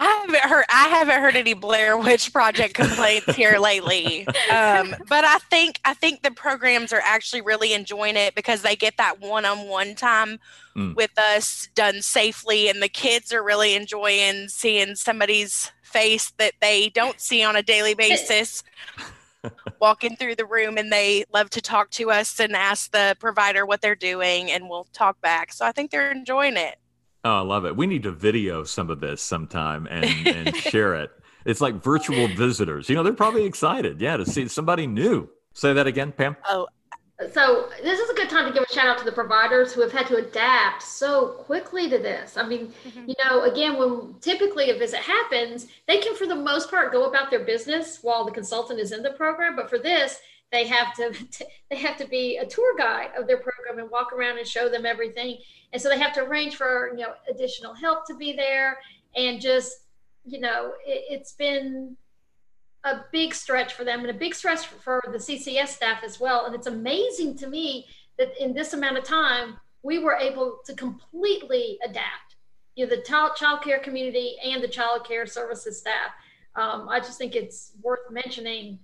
I 0.00 0.24
haven't 0.24 0.50
heard. 0.50 0.64
I 0.70 0.88
haven't 0.88 1.20
heard 1.20 1.36
any 1.36 1.52
Blair 1.52 1.98
Witch 1.98 2.32
Project 2.32 2.72
complaints 2.74 3.36
here 3.36 3.58
lately. 3.58 4.26
Um, 4.50 4.96
but 5.08 5.24
I 5.24 5.38
think 5.50 5.78
I 5.84 5.94
think 5.94 6.22
the 6.22 6.30
programs 6.30 6.92
are 6.92 7.02
actually 7.04 7.42
really 7.42 7.72
enjoying 7.72 8.16
it 8.16 8.34
because 8.34 8.62
they 8.62 8.74
get 8.74 8.96
that 8.96 9.20
one-on-one 9.20 9.94
time 9.94 10.40
mm. 10.76 10.94
with 10.96 11.16
us 11.18 11.68
done 11.74 12.02
safely, 12.02 12.68
and 12.68 12.82
the 12.82 12.88
kids 12.88 13.32
are 13.32 13.44
really 13.44 13.74
enjoying 13.74 14.48
seeing 14.48 14.96
somebody's 14.96 15.70
face 15.82 16.32
that 16.38 16.54
they 16.60 16.88
don't 16.88 17.20
see 17.20 17.44
on 17.44 17.54
a 17.54 17.62
daily 17.62 17.94
basis. 17.94 18.64
walking 19.80 20.16
through 20.16 20.34
the 20.34 20.44
room 20.44 20.76
and 20.76 20.92
they 20.92 21.24
love 21.32 21.48
to 21.50 21.62
talk 21.62 21.90
to 21.90 22.10
us 22.10 22.40
and 22.40 22.54
ask 22.54 22.92
the 22.92 23.16
provider 23.20 23.64
what 23.64 23.80
they're 23.80 23.94
doing 23.94 24.50
and 24.50 24.68
we'll 24.68 24.86
talk 24.92 25.20
back. 25.20 25.52
So 25.52 25.64
I 25.64 25.72
think 25.72 25.90
they're 25.90 26.12
enjoying 26.12 26.56
it. 26.56 26.76
Oh, 27.24 27.38
I 27.38 27.40
love 27.40 27.66
it. 27.66 27.76
We 27.76 27.86
need 27.86 28.04
to 28.04 28.12
video 28.12 28.64
some 28.64 28.90
of 28.90 29.00
this 29.00 29.20
sometime 29.20 29.86
and, 29.90 30.26
and 30.26 30.56
share 30.70 30.94
it. 30.94 31.10
It's 31.44 31.60
like 31.60 31.82
virtual 31.82 32.28
visitors. 32.28 32.88
You 32.88 32.94
know, 32.94 33.02
they're 33.02 33.12
probably 33.12 33.44
excited, 33.44 34.00
yeah, 34.00 34.16
to 34.16 34.26
see 34.26 34.48
somebody 34.48 34.86
new. 34.86 35.28
Say 35.52 35.72
that 35.72 35.86
again, 35.86 36.12
Pam. 36.12 36.36
Oh, 36.48 36.66
so 37.32 37.68
this 37.82 38.00
is 38.00 38.08
a 38.08 38.14
good 38.14 38.30
time 38.30 38.46
to 38.46 38.52
give 38.52 38.62
a 38.68 38.72
shout 38.72 38.86
out 38.86 38.98
to 38.98 39.04
the 39.04 39.12
providers 39.12 39.72
who 39.72 39.82
have 39.82 39.92
had 39.92 40.06
to 40.06 40.16
adapt 40.16 40.82
so 40.82 41.28
quickly 41.28 41.88
to 41.90 41.98
this. 41.98 42.38
I 42.38 42.46
mean, 42.46 42.72
mm-hmm. 42.86 43.08
you 43.08 43.14
know, 43.24 43.42
again, 43.42 43.76
when 43.76 44.14
typically 44.20 44.70
a 44.70 44.78
visit 44.78 45.00
happens, 45.00 45.66
they 45.86 45.98
can, 45.98 46.16
for 46.16 46.26
the 46.26 46.36
most 46.36 46.70
part, 46.70 46.92
go 46.92 47.04
about 47.04 47.30
their 47.30 47.44
business 47.44 47.98
while 48.02 48.24
the 48.24 48.30
consultant 48.30 48.80
is 48.80 48.92
in 48.92 49.02
the 49.02 49.10
program. 49.10 49.54
But 49.54 49.68
for 49.68 49.78
this, 49.78 50.18
they 50.52 50.66
have 50.66 50.94
to 50.94 51.14
they 51.70 51.76
have 51.76 51.96
to 51.98 52.06
be 52.06 52.38
a 52.38 52.46
tour 52.46 52.76
guide 52.76 53.10
of 53.16 53.26
their 53.26 53.38
program 53.38 53.78
and 53.78 53.90
walk 53.90 54.12
around 54.12 54.38
and 54.38 54.46
show 54.46 54.68
them 54.68 54.86
everything. 54.86 55.38
And 55.72 55.80
so 55.80 55.88
they 55.88 55.98
have 55.98 56.12
to 56.14 56.22
arrange 56.22 56.56
for 56.56 56.90
you 56.96 57.02
know 57.02 57.14
additional 57.28 57.74
help 57.74 58.06
to 58.06 58.16
be 58.16 58.32
there. 58.32 58.78
And 59.16 59.40
just 59.40 59.72
you 60.24 60.40
know 60.40 60.72
it, 60.86 61.18
has 61.18 61.32
been 61.32 61.96
a 62.84 63.00
big 63.12 63.34
stretch 63.34 63.74
for 63.74 63.84
them 63.84 64.00
and 64.00 64.10
a 64.10 64.14
big 64.14 64.34
stretch 64.34 64.66
for 64.66 65.02
the 65.12 65.18
ccs 65.18 65.68
staff 65.68 66.02
as 66.04 66.18
well. 66.18 66.46
And 66.46 66.54
it's 66.54 66.66
amazing 66.66 67.36
to 67.38 67.46
me 67.46 67.86
that 68.18 68.32
in 68.42 68.54
this 68.54 68.72
amount 68.72 68.98
of 68.98 69.04
time 69.04 69.58
we 69.82 69.98
were 69.98 70.14
able 70.14 70.58
to 70.66 70.74
completely 70.74 71.78
adapt 71.84 72.36
you 72.76 72.86
know 72.86 72.94
the 72.94 73.02
child, 73.02 73.36
child 73.36 73.62
care 73.62 73.78
community 73.80 74.36
and 74.44 74.62
the 74.62 74.68
child 74.68 75.06
care 75.06 75.26
services 75.26 75.78
staff. 75.78 76.12
Um, 76.56 76.88
i 76.88 76.98
just 76.98 77.16
think 77.16 77.36
it's 77.36 77.72
worth 77.80 78.10
mentioning 78.10 78.80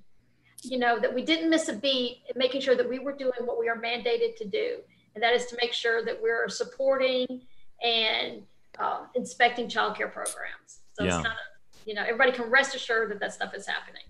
you 0.63 0.79
know 0.79 0.99
that 0.99 1.13
we 1.13 1.23
didn't 1.23 1.51
miss 1.51 1.69
a 1.69 1.75
beat 1.75 2.23
in 2.29 2.39
making 2.39 2.61
sure 2.61 2.75
that 2.75 2.89
we 2.89 2.99
were 2.99 3.13
doing 3.13 3.33
what 3.45 3.59
we 3.59 3.69
are 3.69 3.77
mandated 3.81 4.37
to 4.37 4.45
do 4.45 4.79
and 5.17 5.23
that 5.23 5.33
is 5.35 5.47
to 5.47 5.57
make 5.61 5.73
sure 5.73 6.05
that 6.05 6.21
we're 6.23 6.49
supporting 6.49 7.41
and 7.83 8.43
uh, 8.79 9.01
inspecting 9.15 9.67
childcare 9.67 10.13
programs. 10.13 10.81
So 10.93 11.05
yeah. 11.05 11.07
it's 11.07 11.17
kind 11.17 11.27
of, 11.29 11.83
you 11.87 11.95
know, 11.95 12.03
everybody 12.03 12.33
can 12.33 12.51
rest 12.51 12.77
assured 12.77 13.11
that 13.11 13.21
that 13.21 13.33
stuff 13.33 13.55
is 13.55 13.67
happening. 13.67 14.03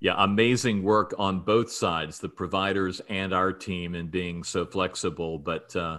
Yeah, 0.00 0.14
amazing 0.16 0.82
work 0.82 1.14
on 1.18 1.40
both 1.40 1.70
sides, 1.70 2.18
the 2.18 2.30
providers 2.30 3.00
and 3.08 3.32
our 3.32 3.52
team, 3.52 3.94
in 3.94 4.08
being 4.08 4.42
so 4.42 4.66
flexible. 4.66 5.38
But 5.38 5.76
uh, 5.76 5.98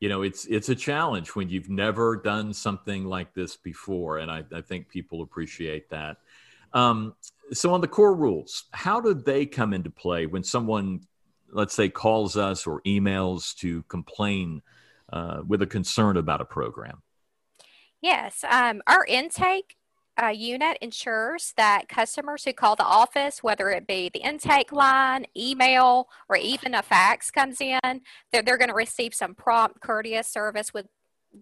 you 0.00 0.08
know, 0.08 0.22
it's 0.22 0.46
it's 0.46 0.70
a 0.70 0.74
challenge 0.74 1.34
when 1.34 1.50
you've 1.50 1.68
never 1.68 2.16
done 2.16 2.54
something 2.54 3.04
like 3.04 3.34
this 3.34 3.56
before, 3.56 4.18
and 4.18 4.30
I, 4.30 4.44
I 4.54 4.62
think 4.62 4.88
people 4.88 5.20
appreciate 5.20 5.90
that. 5.90 6.18
Um, 6.72 7.14
so, 7.52 7.72
on 7.74 7.80
the 7.80 7.88
core 7.88 8.14
rules, 8.14 8.64
how 8.72 9.00
do 9.00 9.14
they 9.14 9.46
come 9.46 9.72
into 9.72 9.90
play 9.90 10.26
when 10.26 10.42
someone 10.42 11.00
let's 11.54 11.74
say, 11.74 11.88
calls 11.88 12.36
us 12.36 12.66
or 12.66 12.82
emails 12.82 13.54
to 13.56 13.82
complain 13.84 14.60
uh, 15.12 15.40
with 15.46 15.62
a 15.62 15.66
concern 15.66 16.16
about 16.16 16.40
a 16.40 16.44
program? 16.44 17.00
Yes, 18.02 18.44
um, 18.50 18.82
our 18.86 19.06
intake 19.06 19.76
uh, 20.22 20.28
unit 20.28 20.76
ensures 20.82 21.54
that 21.56 21.88
customers 21.88 22.44
who 22.44 22.52
call 22.52 22.76
the 22.76 22.84
office, 22.84 23.42
whether 23.42 23.70
it 23.70 23.86
be 23.86 24.10
the 24.12 24.20
intake 24.20 24.72
line, 24.72 25.26
email, 25.36 26.08
or 26.28 26.36
even 26.36 26.74
a 26.74 26.82
fax 26.82 27.30
comes 27.30 27.60
in, 27.60 27.80
they're, 28.30 28.42
they're 28.42 28.58
going 28.58 28.68
to 28.68 28.74
receive 28.74 29.14
some 29.14 29.34
prompt, 29.34 29.80
courteous 29.80 30.28
service 30.28 30.74
with 30.74 30.86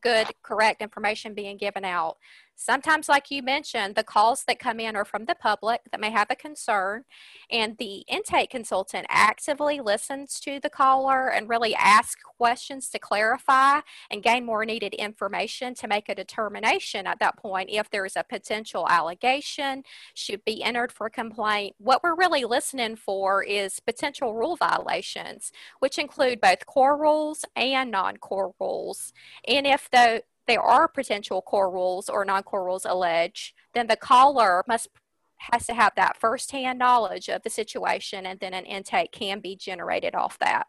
good, 0.01 0.29
correct 0.43 0.81
information 0.81 1.35
being 1.35 1.57
given 1.57 1.85
out. 1.85 2.17
Sometimes, 2.55 3.09
like 3.09 3.31
you 3.31 3.43
mentioned, 3.43 3.95
the 3.95 4.05
calls 4.05 4.45
that 4.45 4.59
come 4.59 4.79
in 4.79 4.95
are 4.95 5.05
from 5.05 5.25
the 5.25 5.35
public 5.35 5.81
that 5.91 6.01
may 6.01 6.11
have 6.11 6.29
a 6.31 6.37
concern, 6.37 7.05
and 7.51 7.77
the 7.79 8.05
intake 8.09 8.51
consultant 8.51 9.07
actively 9.09 9.81
listens 9.81 10.39
to 10.41 10.61
the 10.61 10.71
caller 10.71 11.29
and 11.29 11.49
really 11.49 11.75
asks 11.75 12.23
questions 12.23 12.89
to 12.91 12.99
clarify 12.99 13.81
and 14.11 14.23
gain 14.23 14.45
more 14.45 14.65
needed 14.65 14.95
information 14.95 15.75
to 15.75 15.89
make 15.89 16.09
a 16.09 16.15
determination 16.15 17.07
at 17.07 17.19
that 17.19 17.37
point 17.37 17.69
if 17.71 17.91
there 17.91 18.07
is 18.07 18.17
a 18.17 18.25
potential 18.25 18.87
allegation, 18.89 19.83
should 20.15 20.45
be 20.45 20.63
entered 20.63 20.93
for 20.93 21.11
complaint. 21.11 21.75
What 21.79 22.03
we're 22.03 22.15
really 22.15 22.45
listening 22.45 22.97
for 22.97 23.43
is 23.43 23.81
potential 23.81 24.35
rule 24.35 24.57
violations, 24.57 25.53
which 25.81 25.99
include 25.99 26.41
both 26.41 26.67
core 26.67 26.97
rules 26.97 27.45
and 27.57 27.91
non 27.91 28.19
core 28.19 28.55
rules. 28.61 29.13
And 29.49 29.67
if 29.67 29.91
the 29.91 30.23
there 30.53 30.61
are 30.61 30.87
potential 30.87 31.41
core 31.41 31.71
rules 31.71 32.11
or 32.11 32.27
non-core 32.27 32.63
rules 32.63 32.85
alleged, 32.85 33.55
then 33.73 33.87
the 33.87 33.97
caller 33.97 34.63
must 34.69 34.89
has 35.39 35.67
to 35.67 35.73
have 35.73 35.93
that 35.97 36.17
firsthand 36.19 36.79
knowledge 36.79 37.29
of 37.29 37.43
the 37.43 37.51
situation, 37.51 38.27
and 38.27 38.39
then 38.39 38.53
an 38.55 38.67
intake 38.67 39.11
can 39.11 39.41
be 39.41 39.57
generated 39.57 40.15
off 40.15 40.39
that. 40.39 40.69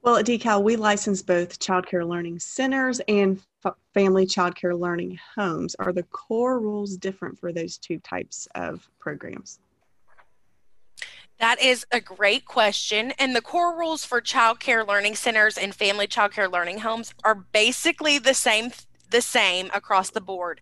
Well, 0.00 0.16
at 0.16 0.26
DECAL, 0.26 0.64
we 0.64 0.74
license 0.74 1.22
both 1.22 1.60
child 1.60 1.86
care 1.86 2.04
learning 2.04 2.40
centers 2.40 3.00
and 3.06 3.40
f- 3.64 3.76
family 3.94 4.26
child 4.26 4.56
care 4.56 4.74
learning 4.74 5.20
homes. 5.36 5.76
Are 5.78 5.92
the 5.92 6.02
core 6.04 6.58
rules 6.58 6.96
different 6.96 7.38
for 7.38 7.52
those 7.52 7.76
two 7.76 7.98
types 7.98 8.48
of 8.54 8.88
programs? 8.98 9.60
That 11.42 11.60
is 11.60 11.84
a 11.90 12.00
great 12.00 12.44
question. 12.46 13.12
And 13.18 13.34
the 13.34 13.42
core 13.42 13.76
rules 13.76 14.04
for 14.04 14.20
child 14.20 14.60
care 14.60 14.84
learning 14.84 15.16
centers 15.16 15.58
and 15.58 15.74
family 15.74 16.06
child 16.06 16.32
care 16.32 16.48
learning 16.48 16.78
homes 16.78 17.14
are 17.24 17.34
basically 17.34 18.18
the 18.20 18.34
same 18.34 18.70
the 19.10 19.20
same 19.20 19.70
across 19.74 20.10
the 20.10 20.22
board, 20.22 20.60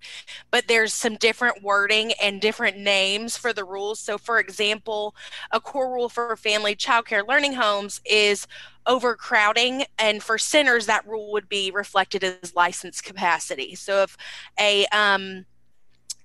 but 0.51 0.69
there's 0.69 0.95
some 0.95 1.17
different 1.17 1.63
wording 1.63 2.13
and 2.21 2.41
different 2.41 2.77
names 2.77 3.37
for 3.37 3.53
the 3.53 3.65
rules. 3.65 4.01
So, 4.01 4.19
for 4.19 4.41
example, 4.41 5.15
a 5.53 5.61
core 5.61 5.93
rule 5.93 6.09
for 6.09 6.37
family 6.37 6.75
child 6.75 7.07
care 7.07 7.25
learning 7.25 7.55
homes 7.55 8.01
is 8.07 8.49
overcrowding, 8.87 9.85
and 9.99 10.23
for 10.23 10.39
centers, 10.39 10.87
that 10.87 11.07
rule 11.07 11.33
would 11.33 11.49
be 11.49 11.71
reflected 11.73 12.25
as 12.25 12.55
license 12.55 13.01
capacity. 13.01 13.77
So, 13.77 14.03
if 14.03 14.17
a 14.59 14.87
um, 14.87 15.47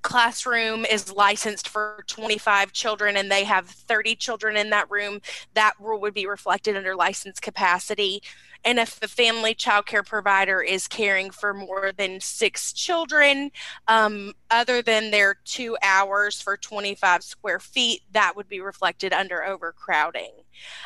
classroom 0.06 0.86
is 0.86 1.12
licensed 1.12 1.68
for 1.68 2.04
25 2.06 2.72
children 2.72 3.18
and 3.18 3.32
they 3.32 3.44
have 3.44 3.68
30 3.68 4.16
children 4.16 4.56
in 4.56 4.70
that 4.70 4.90
room, 4.92 5.20
that 5.56 5.74
rule 5.80 6.00
would 6.00 6.14
be 6.14 6.28
reflected 6.28 6.78
under 6.78 6.96
license 6.96 7.40
capacity. 7.40 8.22
And 8.64 8.78
if 8.78 9.00
the 9.00 9.08
family 9.08 9.56
child 9.56 9.88
care 9.88 10.04
provider 10.04 10.62
is 10.62 10.88
caring 10.88 11.32
for 11.32 11.56
more 11.56 11.92
than 11.92 12.20
six 12.20 12.72
children, 12.72 13.50
um, 13.88 14.34
other 14.56 14.82
than 14.82 15.12
their 15.12 15.36
two 15.44 15.76
hours 15.84 16.42
for 16.42 16.56
25 16.56 17.24
square 17.24 17.60
feet, 17.60 18.02
that 18.12 18.38
would 18.38 18.48
be 18.48 18.62
reflected 18.62 19.12
under 19.12 19.44
overcrowding. 19.44 20.32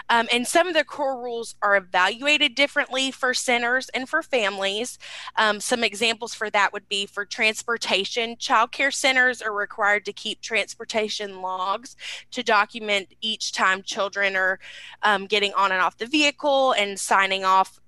Um, 0.10 0.28
and 0.34 0.48
some 0.48 0.68
of 0.68 0.74
the 0.74 0.84
core 0.84 1.22
rules 1.22 1.54
are 1.62 1.78
evaluated 1.78 2.56
differently 2.56 3.12
for 3.12 3.36
centers 3.36 3.88
and 3.90 4.10
for 4.10 4.24
families. 4.24 4.98
Um, 5.36 5.60
some 5.60 5.84
examples 5.84 6.34
for 6.34 6.50
that 6.50 6.74
would 6.74 6.90
be 6.90 7.06
for 7.06 7.26
transportation. 7.26 8.38
Child 8.38 8.72
care 8.72 8.90
centers 8.90 9.40
are 9.40 9.54
required 9.54 10.04
to 10.06 10.14
keep 10.14 10.42
transportation 10.42 11.44
logs 11.44 11.96
to 12.32 12.42
document 12.42 13.14
each 13.22 13.52
time 13.52 13.84
children 13.84 14.36
are 14.36 14.60
um, 15.04 15.28
getting 15.28 15.54
on 15.54 15.72
and 15.72 15.82
off 15.82 15.98
the 15.98 16.08
vehicle 16.08 16.72
and 16.72 17.00
signing 17.00 17.46
off 17.46 17.80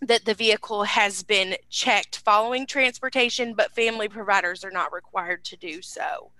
that 0.00 0.24
the 0.24 0.34
vehicle 0.34 0.84
has 0.84 1.22
been 1.22 1.56
checked 1.70 2.18
following 2.18 2.66
transportation, 2.66 3.54
but 3.54 3.74
family 3.74 4.08
providers 4.08 4.64
are 4.64 4.70
not 4.70 4.92
required 4.92 5.44
to 5.44 5.56
do 5.56 5.82
so. 5.82 6.30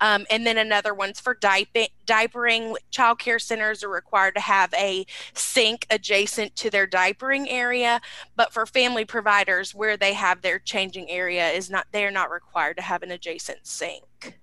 Um, 0.00 0.24
and 0.30 0.46
then 0.46 0.58
another 0.58 0.94
one's 0.94 1.18
for 1.18 1.34
diapering. 1.34 2.74
Child 2.90 3.18
care 3.18 3.38
centers 3.38 3.82
are 3.82 3.88
required 3.88 4.34
to 4.36 4.40
have 4.40 4.72
a 4.74 5.04
sink 5.34 5.86
adjacent 5.90 6.54
to 6.56 6.70
their 6.70 6.86
diapering 6.86 7.46
area, 7.48 8.00
but 8.36 8.52
for 8.52 8.66
family 8.66 9.04
providers, 9.04 9.74
where 9.74 9.96
they 9.96 10.12
have 10.12 10.42
their 10.42 10.58
changing 10.58 11.10
area, 11.10 11.48
is 11.48 11.68
not 11.68 11.86
they 11.90 12.06
are 12.06 12.10
not 12.10 12.30
required 12.30 12.76
to 12.76 12.82
have 12.82 13.02
an 13.02 13.10
adjacent 13.10 13.66
sink. 13.66 14.38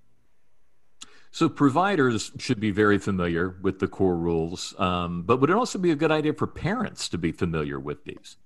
So 1.31 1.49
providers 1.49 2.31
should 2.39 2.61
be 2.61 2.71
very 2.71 2.97
familiar 2.97 3.57
with 3.61 3.79
the 3.79 3.89
core 3.89 4.15
rules, 4.15 4.73
um, 4.79 5.23
but 5.23 5.41
would 5.41 5.49
it 5.49 5.55
also 5.55 5.77
be 5.77 5.91
a 5.91 5.95
good 5.95 6.11
idea 6.11 6.33
for 6.33 6.47
parents 6.47 7.09
to 7.09 7.17
be 7.17 7.33
familiar 7.33 7.77
with 7.77 8.05
these? 8.05 8.37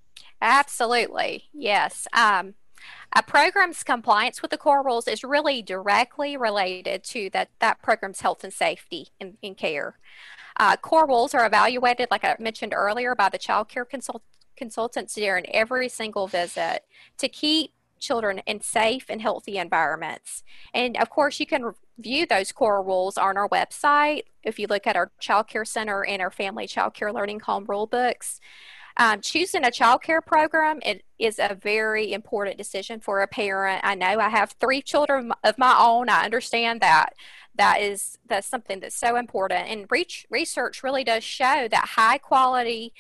Absolutely, 0.41 1.49
yes. 1.53 2.07
Um, 2.13 2.55
a 3.15 3.23
program's 3.23 3.83
compliance 3.83 4.41
with 4.41 4.51
the 4.51 4.57
core 4.57 4.83
rules 4.83 5.07
is 5.07 5.23
really 5.23 5.61
directly 5.61 6.37
related 6.37 7.03
to 7.05 7.29
that, 7.31 7.49
that 7.59 7.81
program's 7.81 8.21
health 8.21 8.43
and 8.43 8.53
safety 8.53 9.09
in, 9.19 9.37
in 9.41 9.55
care. 9.55 9.97
Uh, 10.57 10.75
core 10.77 11.07
rules 11.07 11.33
are 11.33 11.45
evaluated, 11.45 12.07
like 12.11 12.23
I 12.23 12.35
mentioned 12.39 12.73
earlier, 12.73 13.15
by 13.15 13.29
the 13.29 13.37
child 13.37 13.69
care 13.69 13.85
consult- 13.85 14.23
consultants 14.55 15.15
during 15.15 15.45
every 15.47 15.89
single 15.89 16.27
visit 16.27 16.83
to 17.17 17.27
keep 17.27 17.73
children 17.99 18.41
in 18.45 18.61
safe 18.61 19.05
and 19.09 19.21
healthy 19.21 19.57
environments. 19.57 20.43
And 20.73 20.95
of 20.97 21.09
course, 21.09 21.39
you 21.39 21.45
can 21.45 21.73
view 21.97 22.25
those 22.25 22.51
core 22.51 22.81
rules 22.81 23.17
on 23.17 23.37
our 23.37 23.49
website. 23.49 24.23
If 24.43 24.57
you 24.57 24.67
look 24.67 24.87
at 24.87 24.95
our 24.95 25.11
child 25.19 25.47
care 25.47 25.65
center 25.65 26.05
and 26.05 26.21
our 26.21 26.31
family 26.31 26.67
child 26.67 26.93
care 26.93 27.11
learning 27.11 27.41
home 27.41 27.65
rule 27.67 27.87
books, 27.87 28.39
um, 28.99 29.21
choosing 29.21 29.65
a 29.65 29.71
child 29.71 30.03
care 30.03 30.21
program 30.21 30.79
it 30.85 31.03
is 31.17 31.39
a 31.39 31.55
very 31.55 32.11
important 32.11 32.57
decision 32.57 32.99
for 32.99 33.21
a 33.21 33.27
parent. 33.27 33.81
I 33.83 33.95
know 33.95 34.19
I 34.19 34.29
have 34.29 34.55
three 34.59 34.81
children 34.81 35.31
of 35.43 35.57
my 35.57 35.75
own. 35.79 36.09
I 36.09 36.25
understand 36.25 36.81
that 36.81 37.13
that 37.55 37.81
is 37.81 38.17
that's 38.27 38.47
something 38.47 38.81
that's 38.81 38.95
so 38.95 39.15
important. 39.15 39.67
And 39.69 39.85
reach, 39.89 40.25
research 40.29 40.83
really 40.83 41.03
does 41.03 41.23
show 41.23 41.67
that 41.71 41.89
high 41.95 42.17
quality 42.17 42.93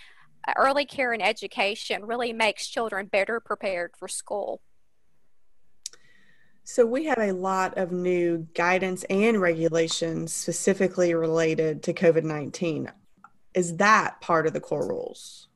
uh, 0.47 0.53
early 0.55 0.85
care 0.85 1.11
and 1.11 1.21
education 1.21 2.05
really 2.05 2.31
makes 2.33 2.67
children 2.67 3.07
better 3.07 3.41
prepared 3.41 3.91
for 3.97 4.07
school. 4.07 4.61
So, 6.63 6.85
we 6.85 7.05
have 7.05 7.19
a 7.19 7.31
lot 7.31 7.77
of 7.77 7.91
new 7.91 8.47
guidance 8.53 9.03
and 9.09 9.41
regulations 9.41 10.31
specifically 10.31 11.13
related 11.13 11.83
to 11.83 11.93
COVID 11.93 12.23
19. 12.23 12.91
Is 13.53 13.77
that 13.77 14.21
part 14.21 14.45
of 14.47 14.53
the 14.53 14.59
core 14.61 14.87
rules? 14.87 15.48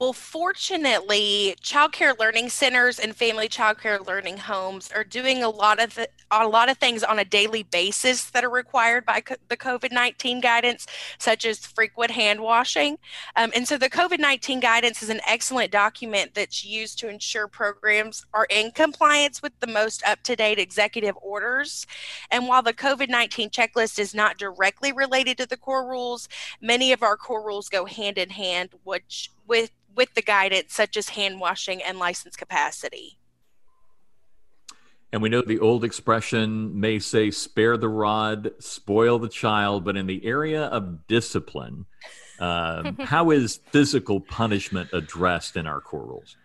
Well, 0.00 0.14
fortunately, 0.14 1.56
child 1.60 1.92
care 1.92 2.14
learning 2.18 2.48
centers 2.48 2.98
and 2.98 3.14
family 3.14 3.48
child 3.48 3.80
care 3.80 4.00
learning 4.00 4.38
homes 4.38 4.90
are 4.90 5.04
doing 5.04 5.42
a 5.42 5.50
lot 5.50 5.78
of 5.78 5.98
a 6.30 6.48
lot 6.48 6.70
of 6.70 6.78
things 6.78 7.02
on 7.02 7.18
a 7.18 7.24
daily 7.24 7.64
basis 7.64 8.30
that 8.30 8.42
are 8.42 8.48
required 8.48 9.04
by 9.04 9.20
co- 9.20 9.34
the 9.48 9.58
COVID 9.58 9.92
nineteen 9.92 10.40
guidance, 10.40 10.86
such 11.18 11.44
as 11.44 11.66
frequent 11.66 12.12
hand 12.12 12.40
washing. 12.40 12.96
Um, 13.36 13.52
and 13.54 13.68
so, 13.68 13.76
the 13.76 13.90
COVID 13.90 14.18
nineteen 14.18 14.58
guidance 14.58 15.02
is 15.02 15.10
an 15.10 15.20
excellent 15.28 15.70
document 15.70 16.32
that's 16.32 16.64
used 16.64 16.98
to 17.00 17.10
ensure 17.10 17.46
programs 17.46 18.24
are 18.32 18.46
in 18.48 18.70
compliance 18.70 19.42
with 19.42 19.52
the 19.60 19.66
most 19.66 20.02
up 20.06 20.22
to 20.22 20.34
date 20.34 20.58
executive 20.58 21.16
orders. 21.20 21.86
And 22.30 22.48
while 22.48 22.62
the 22.62 22.72
COVID 22.72 23.10
nineteen 23.10 23.50
checklist 23.50 23.98
is 23.98 24.14
not 24.14 24.38
directly 24.38 24.92
related 24.92 25.36
to 25.36 25.46
the 25.46 25.58
core 25.58 25.86
rules, 25.86 26.26
many 26.62 26.90
of 26.90 27.02
our 27.02 27.18
core 27.18 27.44
rules 27.44 27.68
go 27.68 27.84
hand 27.84 28.16
in 28.16 28.30
hand, 28.30 28.70
which 28.84 29.30
with 29.50 29.70
with 29.94 30.14
the 30.14 30.22
guidance 30.22 30.72
such 30.72 30.96
as 30.96 31.10
hand 31.10 31.40
washing 31.40 31.82
and 31.82 31.98
license 31.98 32.36
capacity. 32.36 33.18
And 35.12 35.20
we 35.20 35.28
know 35.28 35.42
the 35.42 35.58
old 35.58 35.84
expression 35.84 36.78
may 36.78 37.00
say, 37.00 37.32
spare 37.32 37.76
the 37.76 37.88
rod, 37.88 38.52
spoil 38.60 39.18
the 39.18 39.28
child, 39.28 39.84
but 39.84 39.96
in 39.96 40.06
the 40.06 40.24
area 40.24 40.66
of 40.66 41.08
discipline, 41.08 41.86
um, 42.38 42.96
how 43.00 43.30
is 43.30 43.58
physical 43.72 44.20
punishment 44.20 44.90
addressed 44.92 45.56
in 45.56 45.66
our 45.66 45.80
core 45.80 46.06
rules? 46.06 46.36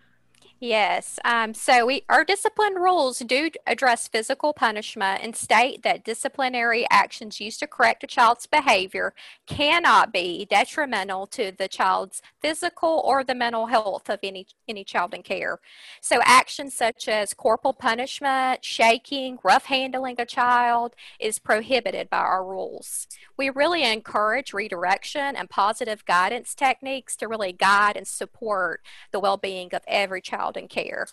Yes. 0.58 1.18
Um, 1.22 1.52
so 1.52 1.84
we 1.84 2.02
our 2.08 2.24
discipline 2.24 2.76
rules 2.76 3.18
do 3.18 3.50
address 3.66 4.08
physical 4.08 4.54
punishment 4.54 5.20
and 5.22 5.36
state 5.36 5.82
that 5.82 6.02
disciplinary 6.02 6.86
actions 6.90 7.40
used 7.40 7.60
to 7.60 7.66
correct 7.66 8.02
a 8.04 8.06
child's 8.06 8.46
behavior 8.46 9.12
cannot 9.46 10.14
be 10.14 10.46
detrimental 10.46 11.26
to 11.26 11.52
the 11.52 11.68
child's 11.68 12.22
physical 12.40 13.02
or 13.04 13.22
the 13.22 13.34
mental 13.34 13.66
health 13.66 14.08
of 14.08 14.20
any 14.22 14.46
any 14.66 14.82
child 14.82 15.12
in 15.12 15.22
care. 15.22 15.60
So 16.00 16.20
actions 16.24 16.72
such 16.74 17.06
as 17.06 17.34
corporal 17.34 17.74
punishment, 17.74 18.64
shaking, 18.64 19.38
rough 19.44 19.66
handling 19.66 20.16
a 20.18 20.24
child 20.24 20.94
is 21.20 21.38
prohibited 21.38 22.08
by 22.08 22.18
our 22.18 22.42
rules. 22.42 23.08
We 23.36 23.50
really 23.50 23.82
encourage 23.84 24.54
redirection 24.54 25.36
and 25.36 25.50
positive 25.50 26.06
guidance 26.06 26.54
techniques 26.54 27.14
to 27.16 27.28
really 27.28 27.52
guide 27.52 27.98
and 27.98 28.08
support 28.08 28.80
the 29.12 29.20
well-being 29.20 29.74
of 29.74 29.82
every 29.86 30.22
child 30.22 30.45
child 30.46 30.56
in 30.56 30.68
care. 30.68 31.06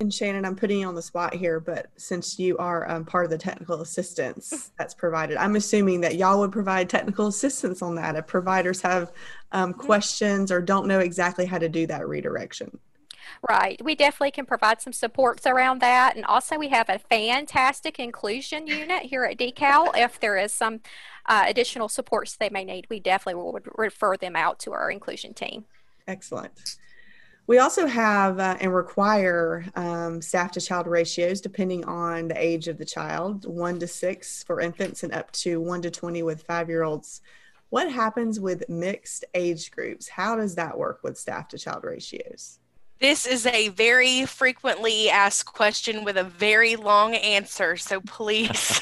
And 0.00 0.12
Shannon, 0.12 0.44
I'm 0.44 0.56
putting 0.56 0.80
you 0.80 0.88
on 0.88 0.96
the 0.96 1.02
spot 1.02 1.34
here, 1.34 1.60
but 1.60 1.86
since 1.96 2.38
you 2.38 2.58
are 2.58 2.90
um, 2.90 3.04
part 3.04 3.24
of 3.24 3.30
the 3.30 3.38
technical 3.38 3.80
assistance 3.80 4.72
that's 4.78 4.92
provided, 4.92 5.36
I'm 5.36 5.54
assuming 5.54 6.00
that 6.00 6.16
y'all 6.16 6.40
would 6.40 6.52
provide 6.52 6.90
technical 6.90 7.28
assistance 7.28 7.80
on 7.80 7.94
that 7.94 8.16
if 8.16 8.26
providers 8.26 8.82
have 8.82 9.12
um, 9.52 9.72
mm-hmm. 9.72 9.80
questions 9.80 10.50
or 10.50 10.60
don't 10.60 10.88
know 10.88 10.98
exactly 10.98 11.46
how 11.46 11.58
to 11.58 11.68
do 11.68 11.86
that 11.86 12.08
redirection. 12.08 12.76
Right. 13.48 13.82
We 13.84 13.94
definitely 13.94 14.32
can 14.32 14.46
provide 14.46 14.82
some 14.82 14.92
supports 14.92 15.46
around 15.46 15.80
that. 15.80 16.16
And 16.16 16.24
also, 16.24 16.58
we 16.58 16.68
have 16.68 16.88
a 16.88 16.98
fantastic 16.98 17.98
inclusion 17.98 18.66
unit 18.66 19.02
here 19.02 19.24
at 19.24 19.38
DECAL. 19.38 19.92
If 19.96 20.18
there 20.18 20.36
is 20.36 20.52
some 20.52 20.80
uh, 21.26 21.44
additional 21.46 21.88
supports 21.88 22.36
they 22.36 22.50
may 22.50 22.64
need, 22.64 22.86
we 22.90 23.00
definitely 23.00 23.42
would 23.42 23.68
refer 23.76 24.16
them 24.16 24.34
out 24.34 24.58
to 24.60 24.72
our 24.72 24.90
inclusion 24.90 25.34
team. 25.34 25.64
Excellent. 26.06 26.76
We 27.46 27.58
also 27.58 27.86
have 27.86 28.40
uh, 28.40 28.56
and 28.60 28.74
require 28.74 29.66
um, 29.74 30.22
staff 30.22 30.52
to 30.52 30.60
child 30.60 30.86
ratios 30.86 31.40
depending 31.42 31.84
on 31.84 32.28
the 32.28 32.42
age 32.42 32.68
of 32.68 32.78
the 32.78 32.86
child, 32.86 33.44
one 33.44 33.78
to 33.80 33.86
six 33.86 34.42
for 34.44 34.60
infants 34.60 35.02
and 35.02 35.12
up 35.12 35.30
to 35.32 35.60
one 35.60 35.82
to 35.82 35.90
20 35.90 36.22
with 36.22 36.42
five 36.42 36.70
year 36.70 36.84
olds. 36.84 37.20
What 37.68 37.90
happens 37.90 38.40
with 38.40 38.68
mixed 38.68 39.24
age 39.34 39.70
groups? 39.70 40.08
How 40.08 40.36
does 40.36 40.54
that 40.54 40.78
work 40.78 41.00
with 41.02 41.18
staff 41.18 41.48
to 41.48 41.58
child 41.58 41.84
ratios? 41.84 42.60
This 43.00 43.26
is 43.26 43.44
a 43.44 43.68
very 43.70 44.24
frequently 44.24 45.10
asked 45.10 45.46
question 45.46 46.04
with 46.04 46.16
a 46.16 46.24
very 46.24 46.76
long 46.76 47.14
answer. 47.14 47.76
So 47.76 48.00
please 48.00 48.80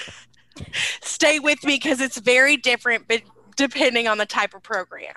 stay 1.00 1.40
with 1.40 1.64
me 1.64 1.76
because 1.76 2.00
it's 2.00 2.18
very 2.18 2.56
different 2.56 3.08
but 3.08 3.22
depending 3.56 4.06
on 4.06 4.18
the 4.18 4.26
type 4.26 4.54
of 4.54 4.62
program. 4.62 5.14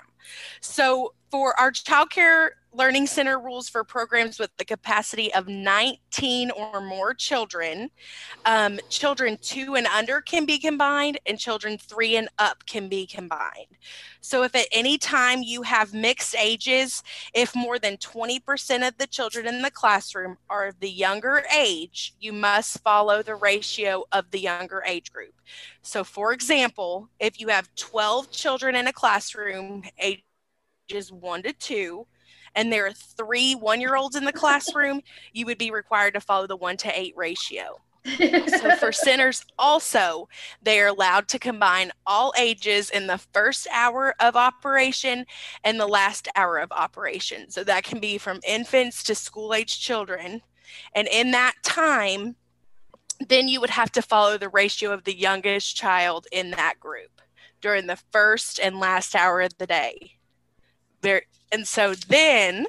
So 0.60 1.12
for 1.30 1.58
our 1.58 1.70
child 1.70 2.10
care 2.10 2.52
learning 2.76 3.06
center 3.06 3.38
rules 3.38 3.68
for 3.68 3.82
programs 3.82 4.38
with 4.38 4.54
the 4.58 4.64
capacity 4.64 5.32
of 5.32 5.48
19 5.48 6.50
or 6.50 6.80
more 6.80 7.14
children. 7.14 7.90
Um, 8.44 8.78
children 8.90 9.38
two 9.40 9.76
and 9.76 9.86
under 9.86 10.20
can 10.20 10.44
be 10.44 10.58
combined, 10.58 11.18
and 11.26 11.38
children 11.38 11.78
three 11.78 12.16
and 12.16 12.28
up 12.38 12.66
can 12.66 12.88
be 12.88 13.06
combined. 13.06 13.78
So, 14.20 14.42
if 14.42 14.54
at 14.54 14.66
any 14.72 14.98
time 14.98 15.42
you 15.42 15.62
have 15.62 15.94
mixed 15.94 16.34
ages, 16.36 17.02
if 17.32 17.54
more 17.54 17.78
than 17.78 17.96
20% 17.96 18.86
of 18.86 18.98
the 18.98 19.06
children 19.06 19.46
in 19.46 19.62
the 19.62 19.70
classroom 19.70 20.36
are 20.50 20.66
of 20.66 20.80
the 20.80 20.90
younger 20.90 21.44
age, 21.56 22.14
you 22.20 22.32
must 22.32 22.82
follow 22.82 23.22
the 23.22 23.36
ratio 23.36 24.04
of 24.12 24.30
the 24.30 24.40
younger 24.40 24.82
age 24.86 25.12
group. 25.12 25.34
So, 25.82 26.04
for 26.04 26.32
example, 26.32 27.08
if 27.20 27.40
you 27.40 27.48
have 27.48 27.74
12 27.76 28.30
children 28.30 28.74
in 28.74 28.86
a 28.88 28.92
classroom, 28.92 29.84
ages 30.88 31.12
one 31.12 31.42
to 31.42 31.52
two, 31.52 32.06
and 32.54 32.72
there 32.72 32.86
are 32.86 32.92
three 32.92 33.54
one 33.54 33.80
year 33.80 33.96
olds 33.96 34.16
in 34.16 34.24
the 34.24 34.32
classroom, 34.32 35.00
you 35.32 35.46
would 35.46 35.58
be 35.58 35.70
required 35.70 36.14
to 36.14 36.20
follow 36.20 36.46
the 36.46 36.56
one 36.56 36.76
to 36.78 36.98
eight 36.98 37.14
ratio. 37.16 37.80
so 38.18 38.76
for 38.76 38.92
centers 38.92 39.44
also 39.58 40.28
they 40.62 40.80
are 40.80 40.86
allowed 40.86 41.26
to 41.26 41.40
combine 41.40 41.90
all 42.06 42.32
ages 42.38 42.88
in 42.90 43.08
the 43.08 43.18
first 43.18 43.66
hour 43.72 44.14
of 44.20 44.36
operation 44.36 45.26
and 45.64 45.80
the 45.80 45.88
last 45.88 46.28
hour 46.36 46.58
of 46.58 46.70
operation. 46.70 47.50
So 47.50 47.64
that 47.64 47.82
can 47.82 47.98
be 47.98 48.16
from 48.16 48.40
infants 48.46 49.02
to 49.04 49.14
school 49.16 49.52
age 49.52 49.80
children. 49.80 50.40
And 50.94 51.08
in 51.08 51.32
that 51.32 51.54
time 51.64 52.36
then 53.28 53.48
you 53.48 53.60
would 53.60 53.70
have 53.70 53.90
to 53.90 54.02
follow 54.02 54.38
the 54.38 54.50
ratio 54.50 54.92
of 54.92 55.02
the 55.04 55.18
youngest 55.18 55.74
child 55.74 56.26
in 56.30 56.50
that 56.50 56.78
group 56.78 57.22
during 57.62 57.86
the 57.86 57.98
first 58.12 58.60
and 58.60 58.78
last 58.78 59.16
hour 59.16 59.40
of 59.40 59.56
the 59.56 59.66
day 59.66 60.16
there 61.06 61.22
and 61.52 61.66
so 61.66 61.94
then 62.08 62.66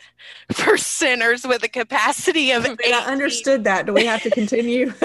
for 0.54 0.78
centers 0.78 1.46
with 1.46 1.64
a 1.64 1.68
capacity 1.68 2.52
of 2.52 2.66
I, 2.66 2.78
I 2.94 3.12
understood 3.12 3.64
that. 3.64 3.86
Do 3.86 3.94
we 3.94 4.06
have 4.06 4.22
to 4.24 4.30
continue? 4.30 4.92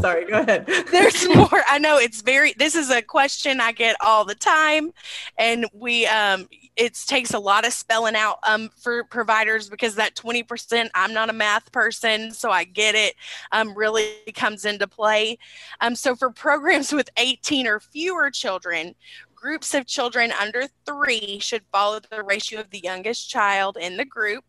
Sorry, 0.00 0.26
go 0.26 0.40
ahead. 0.40 0.66
There's 0.90 1.28
more. 1.34 1.62
I 1.68 1.78
know 1.78 1.98
it's 1.98 2.22
very 2.22 2.54
this 2.54 2.74
is 2.74 2.90
a 2.90 3.02
question 3.02 3.60
I 3.60 3.72
get 3.72 3.96
all 4.00 4.24
the 4.24 4.34
time. 4.34 4.92
And 5.38 5.66
we 5.72 6.06
um 6.06 6.48
it 6.76 6.94
takes 7.06 7.34
a 7.34 7.38
lot 7.38 7.66
of 7.66 7.74
spelling 7.74 8.14
out 8.14 8.38
um, 8.48 8.70
for 8.74 9.04
providers 9.04 9.68
because 9.68 9.96
that 9.96 10.14
20% 10.14 10.88
i'm 10.94 11.12
not 11.12 11.28
a 11.28 11.32
math 11.32 11.70
person 11.72 12.32
so 12.32 12.50
i 12.50 12.64
get 12.64 12.94
it 12.94 13.14
um, 13.52 13.74
really 13.74 14.14
comes 14.34 14.64
into 14.64 14.86
play 14.86 15.36
um, 15.80 15.94
so 15.94 16.14
for 16.14 16.30
programs 16.30 16.92
with 16.92 17.10
18 17.16 17.66
or 17.66 17.80
fewer 17.80 18.30
children 18.30 18.94
groups 19.40 19.74
of 19.74 19.86
children 19.86 20.32
under 20.32 20.64
three 20.86 21.38
should 21.40 21.62
follow 21.72 22.00
the 22.00 22.22
ratio 22.22 22.60
of 22.60 22.70
the 22.70 22.80
youngest 22.80 23.30
child 23.30 23.76
in 23.80 23.96
the 23.96 24.04
group 24.04 24.44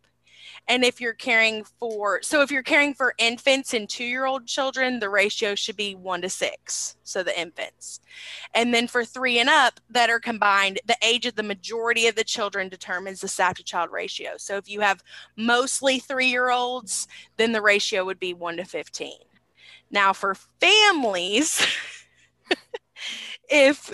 and 0.67 0.83
if 0.83 1.01
you're 1.01 1.13
caring 1.13 1.63
for, 1.79 2.21
so 2.21 2.41
if 2.41 2.51
you're 2.51 2.63
caring 2.63 2.93
for 2.93 3.13
infants 3.17 3.73
and 3.73 3.89
two 3.89 4.05
year 4.05 4.25
old 4.25 4.47
children, 4.47 4.99
the 4.99 5.09
ratio 5.09 5.55
should 5.55 5.75
be 5.75 5.95
one 5.95 6.21
to 6.21 6.29
six. 6.29 6.95
So 7.03 7.23
the 7.23 7.37
infants. 7.39 7.99
And 8.53 8.73
then 8.73 8.87
for 8.87 9.03
three 9.03 9.39
and 9.39 9.49
up 9.49 9.79
that 9.89 10.09
are 10.09 10.19
combined, 10.19 10.79
the 10.85 10.97
age 11.01 11.25
of 11.25 11.35
the 11.35 11.43
majority 11.43 12.07
of 12.07 12.15
the 12.15 12.23
children 12.23 12.69
determines 12.69 13.21
the 13.21 13.27
staff 13.27 13.57
to 13.57 13.63
child 13.63 13.91
ratio. 13.91 14.31
So 14.37 14.55
if 14.57 14.69
you 14.69 14.81
have 14.81 15.03
mostly 15.35 15.99
three 15.99 16.27
year 16.27 16.51
olds, 16.51 17.07
then 17.37 17.51
the 17.51 17.61
ratio 17.61 18.05
would 18.05 18.19
be 18.19 18.33
one 18.33 18.57
to 18.57 18.63
15. 18.63 19.13
Now 19.89 20.13
for 20.13 20.35
families, 20.59 21.65
if 23.51 23.93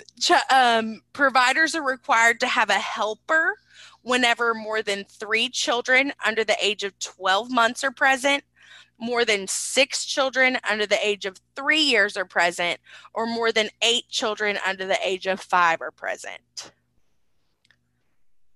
um, 0.50 1.02
providers 1.12 1.74
are 1.74 1.82
required 1.82 2.40
to 2.40 2.46
have 2.46 2.70
a 2.70 2.74
helper 2.74 3.58
whenever 4.02 4.54
more 4.54 4.80
than 4.80 5.04
three 5.04 5.48
children 5.48 6.12
under 6.24 6.44
the 6.44 6.56
age 6.62 6.84
of 6.84 6.96
12 7.00 7.50
months 7.50 7.82
are 7.82 7.90
present, 7.90 8.44
more 9.00 9.24
than 9.24 9.46
six 9.48 10.04
children 10.04 10.58
under 10.68 10.86
the 10.86 11.06
age 11.06 11.26
of 11.26 11.38
three 11.56 11.80
years 11.80 12.16
are 12.16 12.24
present, 12.24 12.78
or 13.12 13.26
more 13.26 13.52
than 13.52 13.68
eight 13.82 14.08
children 14.08 14.58
under 14.66 14.86
the 14.86 14.98
age 15.04 15.26
of 15.26 15.40
five 15.40 15.80
are 15.80 15.90
present. 15.90 16.72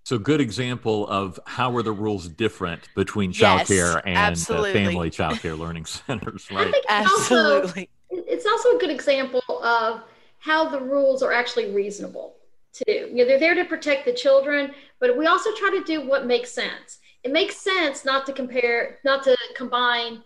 So, 0.05 0.19
good 0.19 0.41
example 0.41 1.07
of 1.07 1.39
how 1.47 1.75
are 1.77 1.83
the 1.83 1.93
rules 1.93 2.29
different 2.29 2.89
between 2.97 3.33
childcare 3.33 4.03
yes, 4.05 4.51
and 4.51 4.73
family 4.73 5.11
childcare 5.11 5.57
learning 5.57 5.85
centers, 5.87 6.51
right? 6.51 6.75
absolutely. 6.89 7.89
Also, 8.11 8.25
it's 8.29 8.47
also 8.47 8.77
a 8.77 8.79
good 8.79 8.91
example 8.91 9.63
of 9.63 10.03
how 10.43 10.69
the 10.69 10.81
rules 10.81 11.23
are 11.23 11.33
actually 11.33 11.71
reasonable 11.71 12.35
to 12.73 12.85
do. 12.85 13.09
You 13.13 13.19
know, 13.19 13.27
they're 13.27 13.39
there 13.39 13.55
to 13.55 13.65
protect 13.65 14.05
the 14.05 14.13
children, 14.13 14.73
but 14.99 15.17
we 15.17 15.27
also 15.27 15.55
try 15.55 15.71
to 15.71 15.85
do 15.85 16.05
what 16.05 16.27
makes 16.27 16.51
sense. 16.51 16.99
It 17.23 17.31
makes 17.31 17.57
sense 17.57 18.05
not 18.05 18.27
to 18.27 18.33
compare, 18.33 18.99
not 19.05 19.23
to 19.23 19.37
combine 19.55 20.25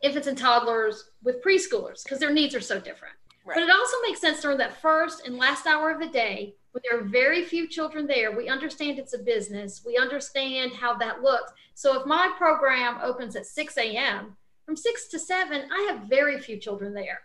infants 0.00 0.26
and 0.26 0.38
toddlers 0.38 1.10
with 1.22 1.42
preschoolers 1.42 2.02
because 2.02 2.18
their 2.18 2.32
needs 2.32 2.54
are 2.54 2.62
so 2.62 2.80
different. 2.80 3.14
Right. 3.44 3.56
But 3.56 3.64
it 3.64 3.70
also 3.70 3.96
makes 4.02 4.22
sense 4.22 4.40
during 4.40 4.56
that 4.56 4.80
first 4.80 5.26
and 5.26 5.36
last 5.36 5.66
hour 5.66 5.90
of 5.90 6.00
the 6.00 6.08
day 6.08 6.54
when 6.72 6.82
there 6.88 6.98
are 6.98 7.04
very 7.04 7.44
few 7.44 7.68
children 7.68 8.06
there. 8.06 8.34
We 8.34 8.48
understand 8.48 8.98
it's 8.98 9.14
a 9.14 9.18
business. 9.18 9.82
We 9.84 9.98
understand 9.98 10.72
how 10.72 10.96
that 10.96 11.22
looks. 11.22 11.52
So 11.74 12.00
if 12.00 12.06
my 12.06 12.32
program 12.38 12.98
opens 13.02 13.36
at 13.36 13.44
6 13.44 13.76
a.m., 13.76 14.34
from 14.64 14.76
6 14.76 15.08
to 15.08 15.18
7, 15.18 15.68
I 15.70 15.90
have 15.90 16.08
very 16.08 16.38
few 16.40 16.58
children 16.58 16.94
there. 16.94 17.20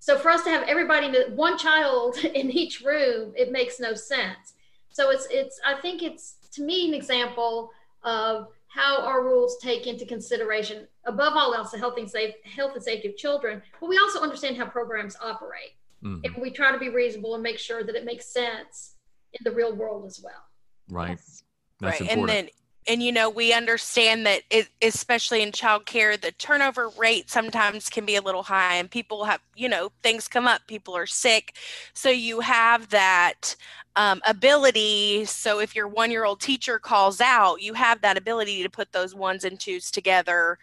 So 0.00 0.16
for 0.16 0.30
us 0.30 0.44
to 0.44 0.50
have 0.50 0.62
everybody, 0.68 1.12
one 1.30 1.58
child 1.58 2.16
in 2.34 2.50
each 2.50 2.80
room, 2.80 3.32
it 3.36 3.52
makes 3.52 3.80
no 3.80 3.94
sense. 3.94 4.54
So 4.90 5.10
it's 5.10 5.26
it's 5.30 5.60
I 5.64 5.74
think 5.74 6.02
it's 6.02 6.36
to 6.52 6.62
me 6.62 6.88
an 6.88 6.94
example 6.94 7.70
of 8.02 8.48
how 8.68 9.02
our 9.02 9.24
rules 9.24 9.58
take 9.58 9.86
into 9.86 10.04
consideration 10.04 10.86
above 11.04 11.34
all 11.36 11.54
else 11.54 11.70
the 11.70 11.78
health 11.78 11.94
and 11.98 12.08
safe 12.08 12.34
health 12.44 12.72
and 12.74 12.82
safety 12.82 13.08
of 13.08 13.16
children, 13.16 13.62
but 13.80 13.88
we 13.88 13.98
also 13.98 14.20
understand 14.20 14.56
how 14.56 14.66
programs 14.66 15.16
operate. 15.22 15.74
Mm-hmm. 16.04 16.24
And 16.24 16.42
we 16.42 16.50
try 16.50 16.70
to 16.70 16.78
be 16.78 16.90
reasonable 16.90 17.34
and 17.34 17.42
make 17.42 17.58
sure 17.58 17.82
that 17.82 17.96
it 17.96 18.04
makes 18.04 18.26
sense 18.26 18.94
in 19.32 19.40
the 19.42 19.50
real 19.50 19.74
world 19.74 20.06
as 20.06 20.20
well. 20.22 20.44
Right. 20.88 21.10
Yes. 21.10 21.42
That's 21.80 22.00
right. 22.00 22.10
Important. 22.10 22.38
And 22.38 22.46
then 22.46 22.54
and 22.88 23.02
you 23.02 23.12
know 23.12 23.28
we 23.28 23.52
understand 23.52 24.26
that 24.26 24.42
it, 24.50 24.68
especially 24.82 25.42
in 25.42 25.52
childcare 25.52 26.20
the 26.20 26.32
turnover 26.32 26.88
rate 26.98 27.30
sometimes 27.30 27.88
can 27.88 28.04
be 28.04 28.16
a 28.16 28.22
little 28.22 28.42
high 28.42 28.74
and 28.76 28.90
people 28.90 29.24
have 29.24 29.40
you 29.54 29.68
know 29.68 29.90
things 30.02 30.26
come 30.26 30.48
up 30.48 30.62
people 30.66 30.96
are 30.96 31.06
sick. 31.06 31.56
So 31.92 32.08
you 32.08 32.40
have 32.40 32.88
that 32.88 33.54
um, 33.96 34.20
ability 34.26 35.24
so 35.26 35.60
if 35.60 35.76
your 35.76 35.86
one 35.86 36.10
year 36.10 36.24
old 36.24 36.40
teacher 36.40 36.78
calls 36.78 37.20
out 37.20 37.60
you 37.60 37.74
have 37.74 38.00
that 38.00 38.16
ability 38.16 38.62
to 38.62 38.70
put 38.70 38.92
those 38.92 39.14
ones 39.14 39.44
and 39.44 39.60
twos 39.60 39.90
together 39.90 40.58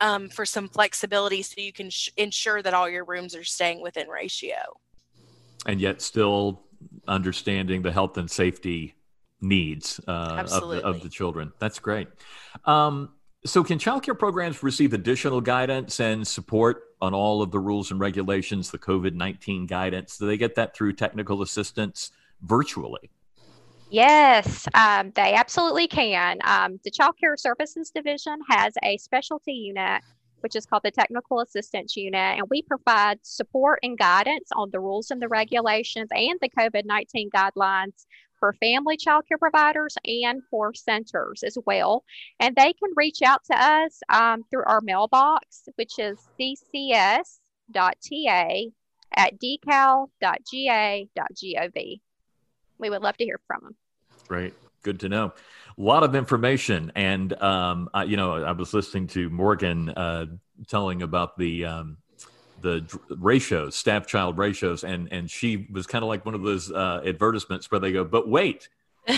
um, 0.00 0.28
for 0.28 0.44
some 0.44 0.68
flexibility 0.68 1.42
so 1.42 1.60
you 1.60 1.72
can 1.72 1.90
sh- 1.90 2.10
ensure 2.16 2.62
that 2.62 2.74
all 2.74 2.88
your 2.88 3.04
rooms 3.04 3.34
are 3.34 3.44
staying 3.44 3.80
within 3.80 4.08
ratio. 4.08 4.56
And 5.64 5.80
yet 5.80 6.02
still 6.02 6.62
understanding 7.08 7.82
the 7.82 7.92
health 7.92 8.18
and 8.18 8.30
safety 8.30 8.94
needs 9.40 10.00
uh, 10.06 10.44
of, 10.50 10.68
the, 10.68 10.82
of 10.84 11.02
the 11.02 11.08
children. 11.08 11.52
That's 11.58 11.78
great. 11.78 12.08
Um, 12.64 13.10
so, 13.44 13.62
can 13.62 13.78
childcare 13.78 14.18
programs 14.18 14.62
receive 14.62 14.92
additional 14.92 15.40
guidance 15.40 16.00
and 16.00 16.26
support 16.26 16.82
on 17.00 17.14
all 17.14 17.42
of 17.42 17.50
the 17.50 17.60
rules 17.60 17.90
and 17.90 18.00
regulations, 18.00 18.70
the 18.70 18.78
COVID 18.78 19.14
19 19.14 19.66
guidance? 19.66 20.18
Do 20.18 20.26
they 20.26 20.36
get 20.36 20.54
that 20.56 20.74
through 20.74 20.94
technical 20.94 21.42
assistance 21.42 22.10
virtually? 22.42 23.10
Yes, 23.88 24.66
um, 24.74 25.12
they 25.14 25.34
absolutely 25.34 25.86
can. 25.86 26.38
Um, 26.44 26.80
the 26.82 26.90
Child 26.90 27.14
Care 27.20 27.36
Services 27.36 27.90
Division 27.90 28.40
has 28.48 28.74
a 28.82 28.96
specialty 28.96 29.52
unit, 29.52 30.02
which 30.40 30.56
is 30.56 30.66
called 30.66 30.82
the 30.82 30.90
Technical 30.90 31.40
Assistance 31.40 31.96
Unit, 31.96 32.38
and 32.38 32.48
we 32.50 32.62
provide 32.62 33.20
support 33.22 33.78
and 33.84 33.96
guidance 33.96 34.48
on 34.56 34.70
the 34.72 34.80
rules 34.80 35.12
and 35.12 35.22
the 35.22 35.28
regulations 35.28 36.08
and 36.10 36.38
the 36.40 36.48
COVID 36.48 36.84
19 36.84 37.30
guidelines 37.30 38.06
for 38.38 38.52
family 38.54 38.96
child 38.96 39.24
care 39.28 39.38
providers 39.38 39.96
and 40.04 40.42
for 40.50 40.74
centers 40.74 41.42
as 41.42 41.56
well. 41.66 42.04
And 42.40 42.54
they 42.54 42.72
can 42.72 42.90
reach 42.96 43.22
out 43.22 43.44
to 43.50 43.56
us 43.56 44.00
um, 44.08 44.44
through 44.50 44.64
our 44.66 44.80
mailbox, 44.80 45.68
which 45.76 45.98
is 45.98 46.18
ccs.ta 46.38 47.30
at 49.14 49.38
decal.ga.gov. 49.40 50.10
We 52.78 52.90
would 52.90 53.02
love 53.02 53.16
to 53.16 53.24
hear 53.24 53.40
from 53.46 53.60
them. 53.62 53.76
Great. 54.28 54.54
Good 54.82 55.00
to 55.00 55.08
know. 55.08 55.32
A 55.78 55.82
lot 55.82 56.04
of 56.04 56.14
information. 56.14 56.92
And, 56.94 57.32
um, 57.42 57.88
I, 57.92 58.04
you 58.04 58.16
know, 58.16 58.44
I 58.44 58.52
was 58.52 58.72
listening 58.72 59.08
to 59.08 59.28
Morgan 59.30 59.88
uh, 59.90 60.26
telling 60.68 61.02
about 61.02 61.36
the, 61.38 61.64
um, 61.64 61.96
the 62.66 62.98
ratios, 63.10 63.76
staff 63.76 64.06
child 64.06 64.36
ratios, 64.36 64.82
and 64.82 65.08
and 65.12 65.30
she 65.30 65.68
was 65.70 65.86
kind 65.86 66.02
of 66.02 66.08
like 66.08 66.26
one 66.26 66.34
of 66.34 66.42
those 66.42 66.70
uh, 66.70 67.00
advertisements 67.06 67.70
where 67.70 67.80
they 67.80 67.92
go, 67.92 68.04
"But 68.04 68.28
wait, 68.28 68.68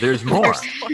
there's 0.01 0.25
more." 0.35 0.55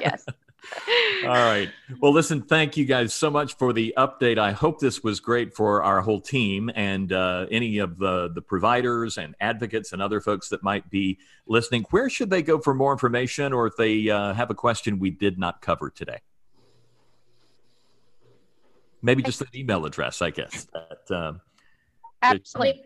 yes. 0.00 0.24
All 1.24 1.30
right. 1.30 1.70
Well, 2.00 2.12
listen, 2.12 2.40
thank 2.42 2.76
you 2.78 2.86
guys 2.86 3.12
so 3.12 3.30
much 3.30 3.56
for 3.56 3.74
the 3.74 3.92
update. 3.98 4.38
I 4.38 4.52
hope 4.52 4.80
this 4.80 5.02
was 5.02 5.20
great 5.20 5.54
for 5.54 5.82
our 5.82 6.00
whole 6.00 6.22
team 6.22 6.70
and 6.74 7.12
uh, 7.12 7.46
any 7.50 7.78
of 7.78 7.98
the, 7.98 8.30
the 8.34 8.40
providers 8.40 9.18
and 9.18 9.34
advocates 9.40 9.92
and 9.92 10.00
other 10.00 10.22
folks 10.22 10.48
that 10.48 10.62
might 10.62 10.88
be 10.88 11.18
listening. 11.46 11.84
Where 11.90 12.08
should 12.08 12.30
they 12.30 12.42
go 12.42 12.58
for 12.58 12.74
more 12.74 12.92
information 12.92 13.52
or 13.52 13.66
if 13.66 13.76
they 13.76 14.08
uh, 14.08 14.32
have 14.32 14.50
a 14.50 14.54
question 14.54 14.98
we 14.98 15.10
did 15.10 15.38
not 15.38 15.60
cover 15.60 15.90
today? 15.90 16.20
Maybe 19.04 19.22
just 19.22 19.40
an 19.42 19.48
email 19.54 19.84
address, 19.86 20.22
I 20.22 20.30
guess. 20.30 20.66
That, 20.72 21.14
um, 21.14 21.40
Absolutely. 22.22 22.82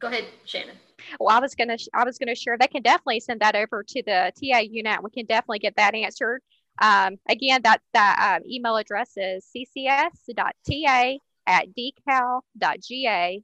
Go 0.00 0.08
ahead, 0.08 0.24
Shannon. 0.44 0.76
Well, 1.20 1.36
I 1.36 1.40
was 1.40 1.54
gonna, 1.54 1.76
I 1.94 2.04
was 2.04 2.16
gonna 2.18 2.34
share. 2.34 2.56
They 2.58 2.68
can 2.68 2.82
definitely 2.82 3.20
send 3.20 3.40
that 3.40 3.56
over 3.56 3.84
to 3.86 4.02
the 4.04 4.32
TA 4.40 4.58
unit. 4.58 5.02
We 5.02 5.10
can 5.10 5.26
definitely 5.26 5.58
get 5.58 5.76
that 5.76 5.94
answered. 5.94 6.42
Um, 6.80 7.18
again, 7.28 7.60
that 7.62 7.80
that 7.92 8.38
um, 8.40 8.48
email 8.48 8.76
address 8.76 9.12
is 9.16 9.46
ccs.ta 9.54 11.18
at 11.46 11.66
decal.ga.gov. 11.76 13.42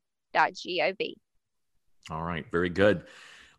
All 2.10 2.22
right, 2.22 2.46
very 2.50 2.70
good. 2.70 3.04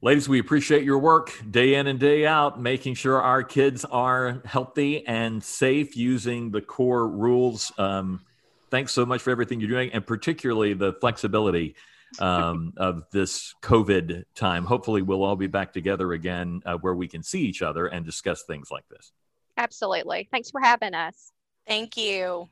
Ladies, 0.02 0.30
we 0.30 0.40
appreciate 0.40 0.84
your 0.84 0.98
work 0.98 1.34
day 1.52 1.76
in 1.76 1.88
and 1.88 2.00
day 2.00 2.26
out, 2.26 2.60
making 2.60 2.94
sure 2.96 3.22
our 3.22 3.44
kids 3.44 3.84
are 3.84 4.42
healthy 4.46 5.06
and 5.06 5.44
safe 5.44 5.98
using 5.98 6.52
the 6.52 6.62
core 6.62 7.06
rules. 7.08 7.72
Um, 7.78 8.22
thanks 8.70 8.92
so 8.92 9.06
much 9.06 9.22
for 9.22 9.32
everything 9.32 9.60
you're 9.60 9.70
doing, 9.70 9.92
and 9.92 10.06
particularly 10.06 10.74
the 10.74 10.94
flexibility 10.94 11.76
um, 12.20 12.74
of 12.78 13.04
this 13.12 13.54
COVID 13.62 14.24
time. 14.36 14.66
Hopefully, 14.66 15.02
we'll 15.02 15.24
all 15.24 15.36
be 15.36 15.48
back 15.48 15.74
together 15.74 16.14
again 16.14 16.62
uh, 16.66 16.76
where 16.76 16.96
we 16.96 17.08
can 17.08 17.24
see 17.24 17.42
each 17.42 17.62
other 17.62 17.88
and 17.88 18.06
discuss 18.06 18.44
things 18.44 18.70
like 18.72 18.88
this. 18.90 19.12
Absolutely. 19.58 20.28
Thanks 20.32 20.50
for 20.50 20.62
having 20.62 20.94
us. 20.94 21.32
Thank 21.68 21.98
you. 21.98 22.50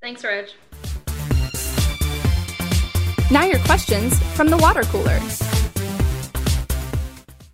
Thanks, 0.00 0.24
Reg. 0.24 0.48
Now, 3.30 3.44
your 3.44 3.60
questions 3.60 4.18
from 4.34 4.48
the 4.48 4.56
water 4.56 4.82
cooler. 4.84 5.18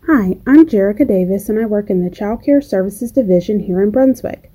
Hi, 0.07 0.37
I'm 0.47 0.65
Jerica 0.65 1.07
Davis 1.07 1.49
and 1.49 1.59
I 1.59 1.65
work 1.65 1.89
in 1.89 2.03
the 2.03 2.09
Child 2.09 2.43
Care 2.43 2.61
Services 2.61 3.11
Division 3.11 3.59
here 3.59 3.81
in 3.81 3.91
Brunswick. 3.91 4.51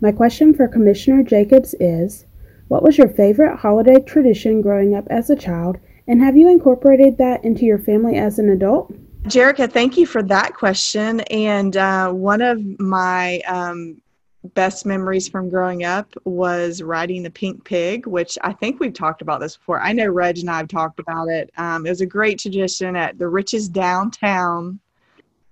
My 0.00 0.12
question 0.12 0.52
for 0.52 0.68
Commissioner 0.68 1.22
Jacobs 1.22 1.74
is 1.80 2.26
what 2.72 2.82
was 2.82 2.96
your 2.96 3.08
favorite 3.10 3.58
holiday 3.58 4.00
tradition 4.00 4.62
growing 4.62 4.94
up 4.94 5.06
as 5.10 5.28
a 5.28 5.36
child, 5.36 5.76
and 6.08 6.22
have 6.22 6.38
you 6.38 6.48
incorporated 6.48 7.18
that 7.18 7.44
into 7.44 7.66
your 7.66 7.78
family 7.78 8.16
as 8.16 8.38
an 8.38 8.48
adult? 8.48 8.90
Jerica, 9.24 9.70
thank 9.70 9.98
you 9.98 10.06
for 10.06 10.22
that 10.22 10.54
question. 10.54 11.20
And 11.30 11.76
uh, 11.76 12.10
one 12.12 12.40
of 12.40 12.58
my 12.80 13.40
um, 13.40 14.00
best 14.54 14.86
memories 14.86 15.28
from 15.28 15.50
growing 15.50 15.84
up 15.84 16.14
was 16.24 16.82
riding 16.82 17.22
the 17.22 17.30
pink 17.30 17.62
pig, 17.62 18.06
which 18.06 18.38
I 18.40 18.54
think 18.54 18.80
we've 18.80 18.94
talked 18.94 19.20
about 19.20 19.40
this 19.40 19.58
before. 19.58 19.78
I 19.78 19.92
know 19.92 20.08
Reg 20.08 20.38
and 20.38 20.48
I 20.48 20.56
have 20.56 20.68
talked 20.68 20.98
about 20.98 21.28
it. 21.28 21.50
Um, 21.58 21.84
it 21.84 21.90
was 21.90 22.00
a 22.00 22.06
great 22.06 22.38
tradition 22.38 22.96
at 22.96 23.18
the 23.18 23.28
Rich's 23.28 23.68
downtown. 23.68 24.80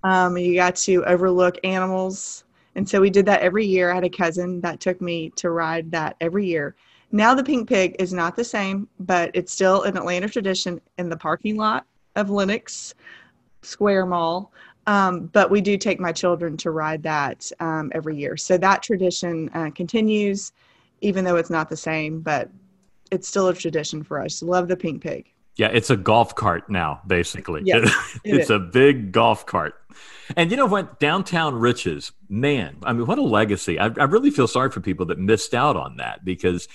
Um, 0.03 0.39
you 0.39 0.55
got 0.55 0.75
to 0.77 1.05
overlook 1.05 1.59
animals. 1.63 2.45
And 2.73 2.89
so 2.89 2.99
we 2.99 3.11
did 3.11 3.27
that 3.27 3.41
every 3.41 3.67
year. 3.67 3.91
I 3.91 3.95
had 3.95 4.05
a 4.05 4.09
cousin 4.09 4.59
that 4.61 4.79
took 4.79 4.99
me 5.01 5.29
to 5.35 5.51
ride 5.51 5.91
that 5.91 6.15
every 6.19 6.47
year. 6.47 6.75
Now 7.11 7.33
the 7.33 7.43
pink 7.43 7.67
pig 7.67 7.95
is 7.99 8.13
not 8.13 8.35
the 8.35 8.43
same, 8.43 8.87
but 8.99 9.31
it's 9.33 9.51
still 9.51 9.83
an 9.83 9.97
Atlanta 9.97 10.29
tradition 10.29 10.79
in 10.97 11.09
the 11.09 11.17
parking 11.17 11.57
lot 11.57 11.85
of 12.15 12.29
Lenox 12.29 12.93
Square 13.61 14.05
Mall. 14.05 14.51
Um, 14.87 15.27
but 15.27 15.51
we 15.51 15.61
do 15.61 15.77
take 15.77 15.99
my 15.99 16.11
children 16.11 16.57
to 16.57 16.71
ride 16.71 17.03
that 17.03 17.51
um, 17.59 17.91
every 17.93 18.17
year. 18.17 18.35
So 18.37 18.57
that 18.57 18.81
tradition 18.81 19.49
uh, 19.53 19.69
continues, 19.71 20.53
even 21.01 21.23
though 21.23 21.35
it's 21.35 21.49
not 21.49 21.69
the 21.69 21.77
same, 21.77 22.21
but 22.21 22.49
it's 23.11 23.27
still 23.27 23.49
a 23.49 23.53
tradition 23.53 24.03
for 24.03 24.21
us. 24.21 24.41
Love 24.41 24.67
the 24.67 24.77
pink 24.77 25.03
pig. 25.03 25.31
Yeah, 25.61 25.67
it's 25.67 25.91
a 25.91 25.95
golf 25.95 26.33
cart 26.33 26.71
now, 26.71 27.01
basically. 27.05 27.61
It 27.71 27.87
it's 28.23 28.45
is. 28.45 28.49
a 28.49 28.57
big 28.57 29.11
golf 29.11 29.45
cart. 29.45 29.75
And 30.35 30.49
you 30.49 30.57
know 30.57 30.65
what? 30.65 30.99
Downtown 30.99 31.53
Rich's, 31.53 32.11
man, 32.27 32.77
I 32.81 32.93
mean, 32.93 33.05
what 33.05 33.19
a 33.19 33.21
legacy. 33.21 33.77
I, 33.77 33.85
I 33.85 34.05
really 34.05 34.31
feel 34.31 34.47
sorry 34.47 34.71
for 34.71 34.79
people 34.81 35.05
that 35.05 35.19
missed 35.19 35.53
out 35.53 35.75
on 35.75 35.97
that 35.97 36.25
because 36.25 36.67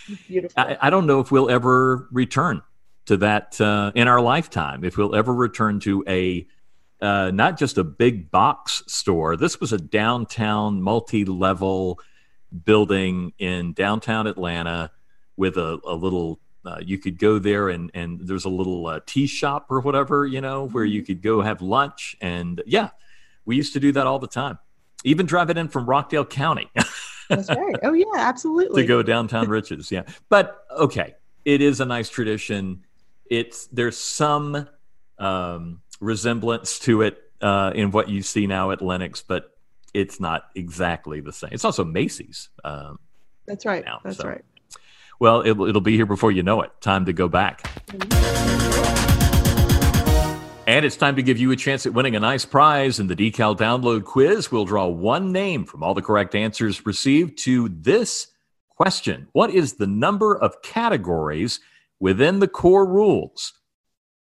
I, 0.57 0.79
I 0.81 0.90
don't 0.90 1.07
know 1.09 1.18
if 1.18 1.33
we'll 1.33 1.51
ever 1.51 2.07
return 2.12 2.62
to 3.07 3.16
that 3.16 3.61
uh, 3.61 3.90
in 3.96 4.07
our 4.07 4.20
lifetime, 4.20 4.85
if 4.85 4.96
we'll 4.96 5.16
ever 5.16 5.35
return 5.35 5.81
to 5.81 6.05
a 6.07 6.46
uh, 7.03 7.33
not 7.35 7.59
just 7.59 7.79
a 7.79 7.85
big 7.85 8.31
box 8.31 8.85
store. 8.87 9.37
This 9.37 9.59
was 9.59 9.72
a 9.72 9.79
downtown, 9.79 10.81
multi 10.81 11.25
level 11.25 11.99
building 12.64 13.33
in 13.40 13.72
downtown 13.72 14.29
Atlanta 14.29 14.92
with 15.37 15.57
a, 15.57 15.81
a 15.85 15.94
little. 15.96 16.38
Uh, 16.66 16.79
you 16.85 16.98
could 16.98 17.18
go 17.18 17.38
there 17.38 17.68
and, 17.68 17.90
and 17.94 18.20
there's 18.20 18.44
a 18.44 18.50
little 18.50 18.87
uh, 18.87 19.00
tea 19.07 19.26
shop 19.26 19.66
or 19.70 19.81
whatever, 19.81 20.26
you 20.26 20.40
know, 20.40 20.68
where 20.68 20.85
you 20.85 21.02
could 21.02 21.22
go 21.22 21.40
have 21.40 21.62
lunch. 21.62 22.16
And 22.20 22.62
yeah, 22.66 22.90
we 23.44 23.57
used 23.57 23.72
to 23.74 23.81
do 23.81 23.92
that 23.92 24.07
all 24.07 24.18
the 24.18 24.26
time. 24.26 24.59
Even 25.05 25.26
drive 25.26 25.50
it 25.50 25.59
in 25.59 25.68
from 25.68 25.87
Rockdale 25.87 26.24
County 26.24 26.70
That's 27.29 27.48
right. 27.48 27.76
Oh, 27.83 27.92
yeah, 27.92 28.05
absolutely. 28.16 28.83
to 28.83 28.88
go 28.88 29.02
downtown 29.02 29.48
Rich's. 29.48 29.90
Yeah. 29.90 30.02
But 30.29 30.64
okay, 30.70 31.14
it 31.44 31.61
is 31.61 31.81
a 31.81 31.85
nice 31.85 32.09
tradition. 32.09 32.85
It's 33.31 33.66
there's 33.68 33.96
some 33.96 34.68
um, 35.18 35.81
resemblance 36.00 36.79
to 36.81 37.02
it 37.02 37.18
uh, 37.40 37.72
in 37.74 37.90
what 37.90 38.09
you 38.09 38.22
see 38.22 38.46
now 38.46 38.70
at 38.70 38.83
Lenox, 38.83 39.22
but 39.22 39.57
it's 39.94 40.20
not 40.20 40.44
exactly 40.55 41.20
the 41.20 41.33
same. 41.33 41.50
It's 41.52 41.64
also 41.64 41.85
Macy's. 41.85 42.48
Um, 42.64 42.98
That's 43.46 43.66
right. 43.66 43.85
now, 43.85 44.00
That's 44.05 44.18
so. 44.18 44.29
right. 44.29 44.44
Well, 45.18 45.42
it'll, 45.42 45.66
it'll 45.66 45.81
be 45.81 45.96
here 45.96 46.07
before 46.07 46.33
you 46.33 46.42
know 46.42 46.62
it. 46.62 46.70
Time 46.81 47.05
to 47.07 47.12
go 47.12 47.29
back. 47.29 47.62
And 50.68 50.85
it's 50.85 50.96
time 50.96 51.14
to 51.14 51.22
give 51.22 51.38
you 51.38 51.52
a 51.52 51.57
chance 51.57 51.87
at 51.87 51.94
winning 51.94 52.16
a 52.16 52.20
nice 52.20 52.44
prize 52.44 52.98
in 52.98 53.07
the 53.07 53.14
Decal 53.14 53.57
Download 53.57 54.05
Quiz. 54.05 54.50
We'll 54.50 54.64
draw 54.64 54.88
one 54.88 55.31
name 55.31 55.64
from 55.64 55.85
all 55.85 55.94
the 55.94 56.02
correct 56.02 56.35
answers 56.35 56.85
received 56.85 57.38
to 57.44 57.68
this 57.68 58.26
question 58.70 59.29
What 59.33 59.50
is 59.50 59.74
the 59.74 59.87
number 59.87 60.37
of 60.37 60.62
categories 60.62 61.61
within 62.00 62.40
the 62.40 62.48
core 62.48 62.85
rules? 62.85 63.52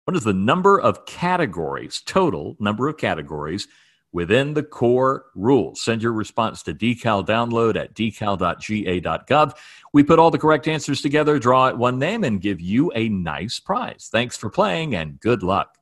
What 0.04 0.16
is 0.16 0.24
the 0.24 0.32
number 0.32 0.80
of 0.80 1.06
categories, 1.06 2.02
total 2.04 2.56
number 2.58 2.88
of 2.88 2.96
categories 2.96 3.68
within 4.12 4.54
the 4.54 4.64
core 4.64 5.26
rules? 5.36 5.80
Send 5.80 6.02
your 6.02 6.12
response 6.12 6.64
to 6.64 6.74
decal 6.74 7.24
download 7.24 7.76
at 7.76 7.94
decal.ga.gov. 7.94 9.54
We 9.92 10.02
put 10.02 10.18
all 10.18 10.30
the 10.30 10.38
correct 10.38 10.68
answers 10.68 11.02
together, 11.02 11.38
draw 11.38 11.66
out 11.68 11.78
one 11.78 11.98
name, 11.98 12.24
and 12.24 12.40
give 12.40 12.60
you 12.60 12.90
a 12.94 13.08
nice 13.08 13.60
prize. 13.60 14.08
Thanks 14.10 14.36
for 14.36 14.48
playing 14.48 14.94
and 14.94 15.20
good 15.20 15.42
luck. 15.42 15.76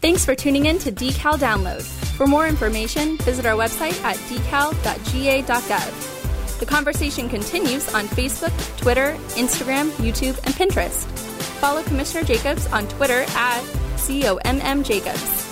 Thanks 0.00 0.24
for 0.24 0.34
tuning 0.34 0.66
in 0.66 0.78
to 0.80 0.92
Decal 0.92 1.38
Download. 1.38 1.82
For 2.16 2.26
more 2.26 2.46
information, 2.46 3.16
visit 3.18 3.46
our 3.46 3.54
website 3.54 4.02
at 4.02 4.16
decal.ga.gov. 4.16 6.12
The 6.58 6.66
conversation 6.66 7.28
continues 7.28 7.92
on 7.94 8.06
Facebook, 8.06 8.78
Twitter, 8.78 9.14
Instagram, 9.34 9.90
YouTube, 9.92 10.38
and 10.44 10.54
Pinterest. 10.54 11.04
Follow 11.60 11.82
Commissioner 11.82 12.24
Jacobs 12.24 12.66
on 12.68 12.88
Twitter 12.88 13.24
at 13.28 13.62
COMM 13.96 14.84
Jacobs. 14.84 15.45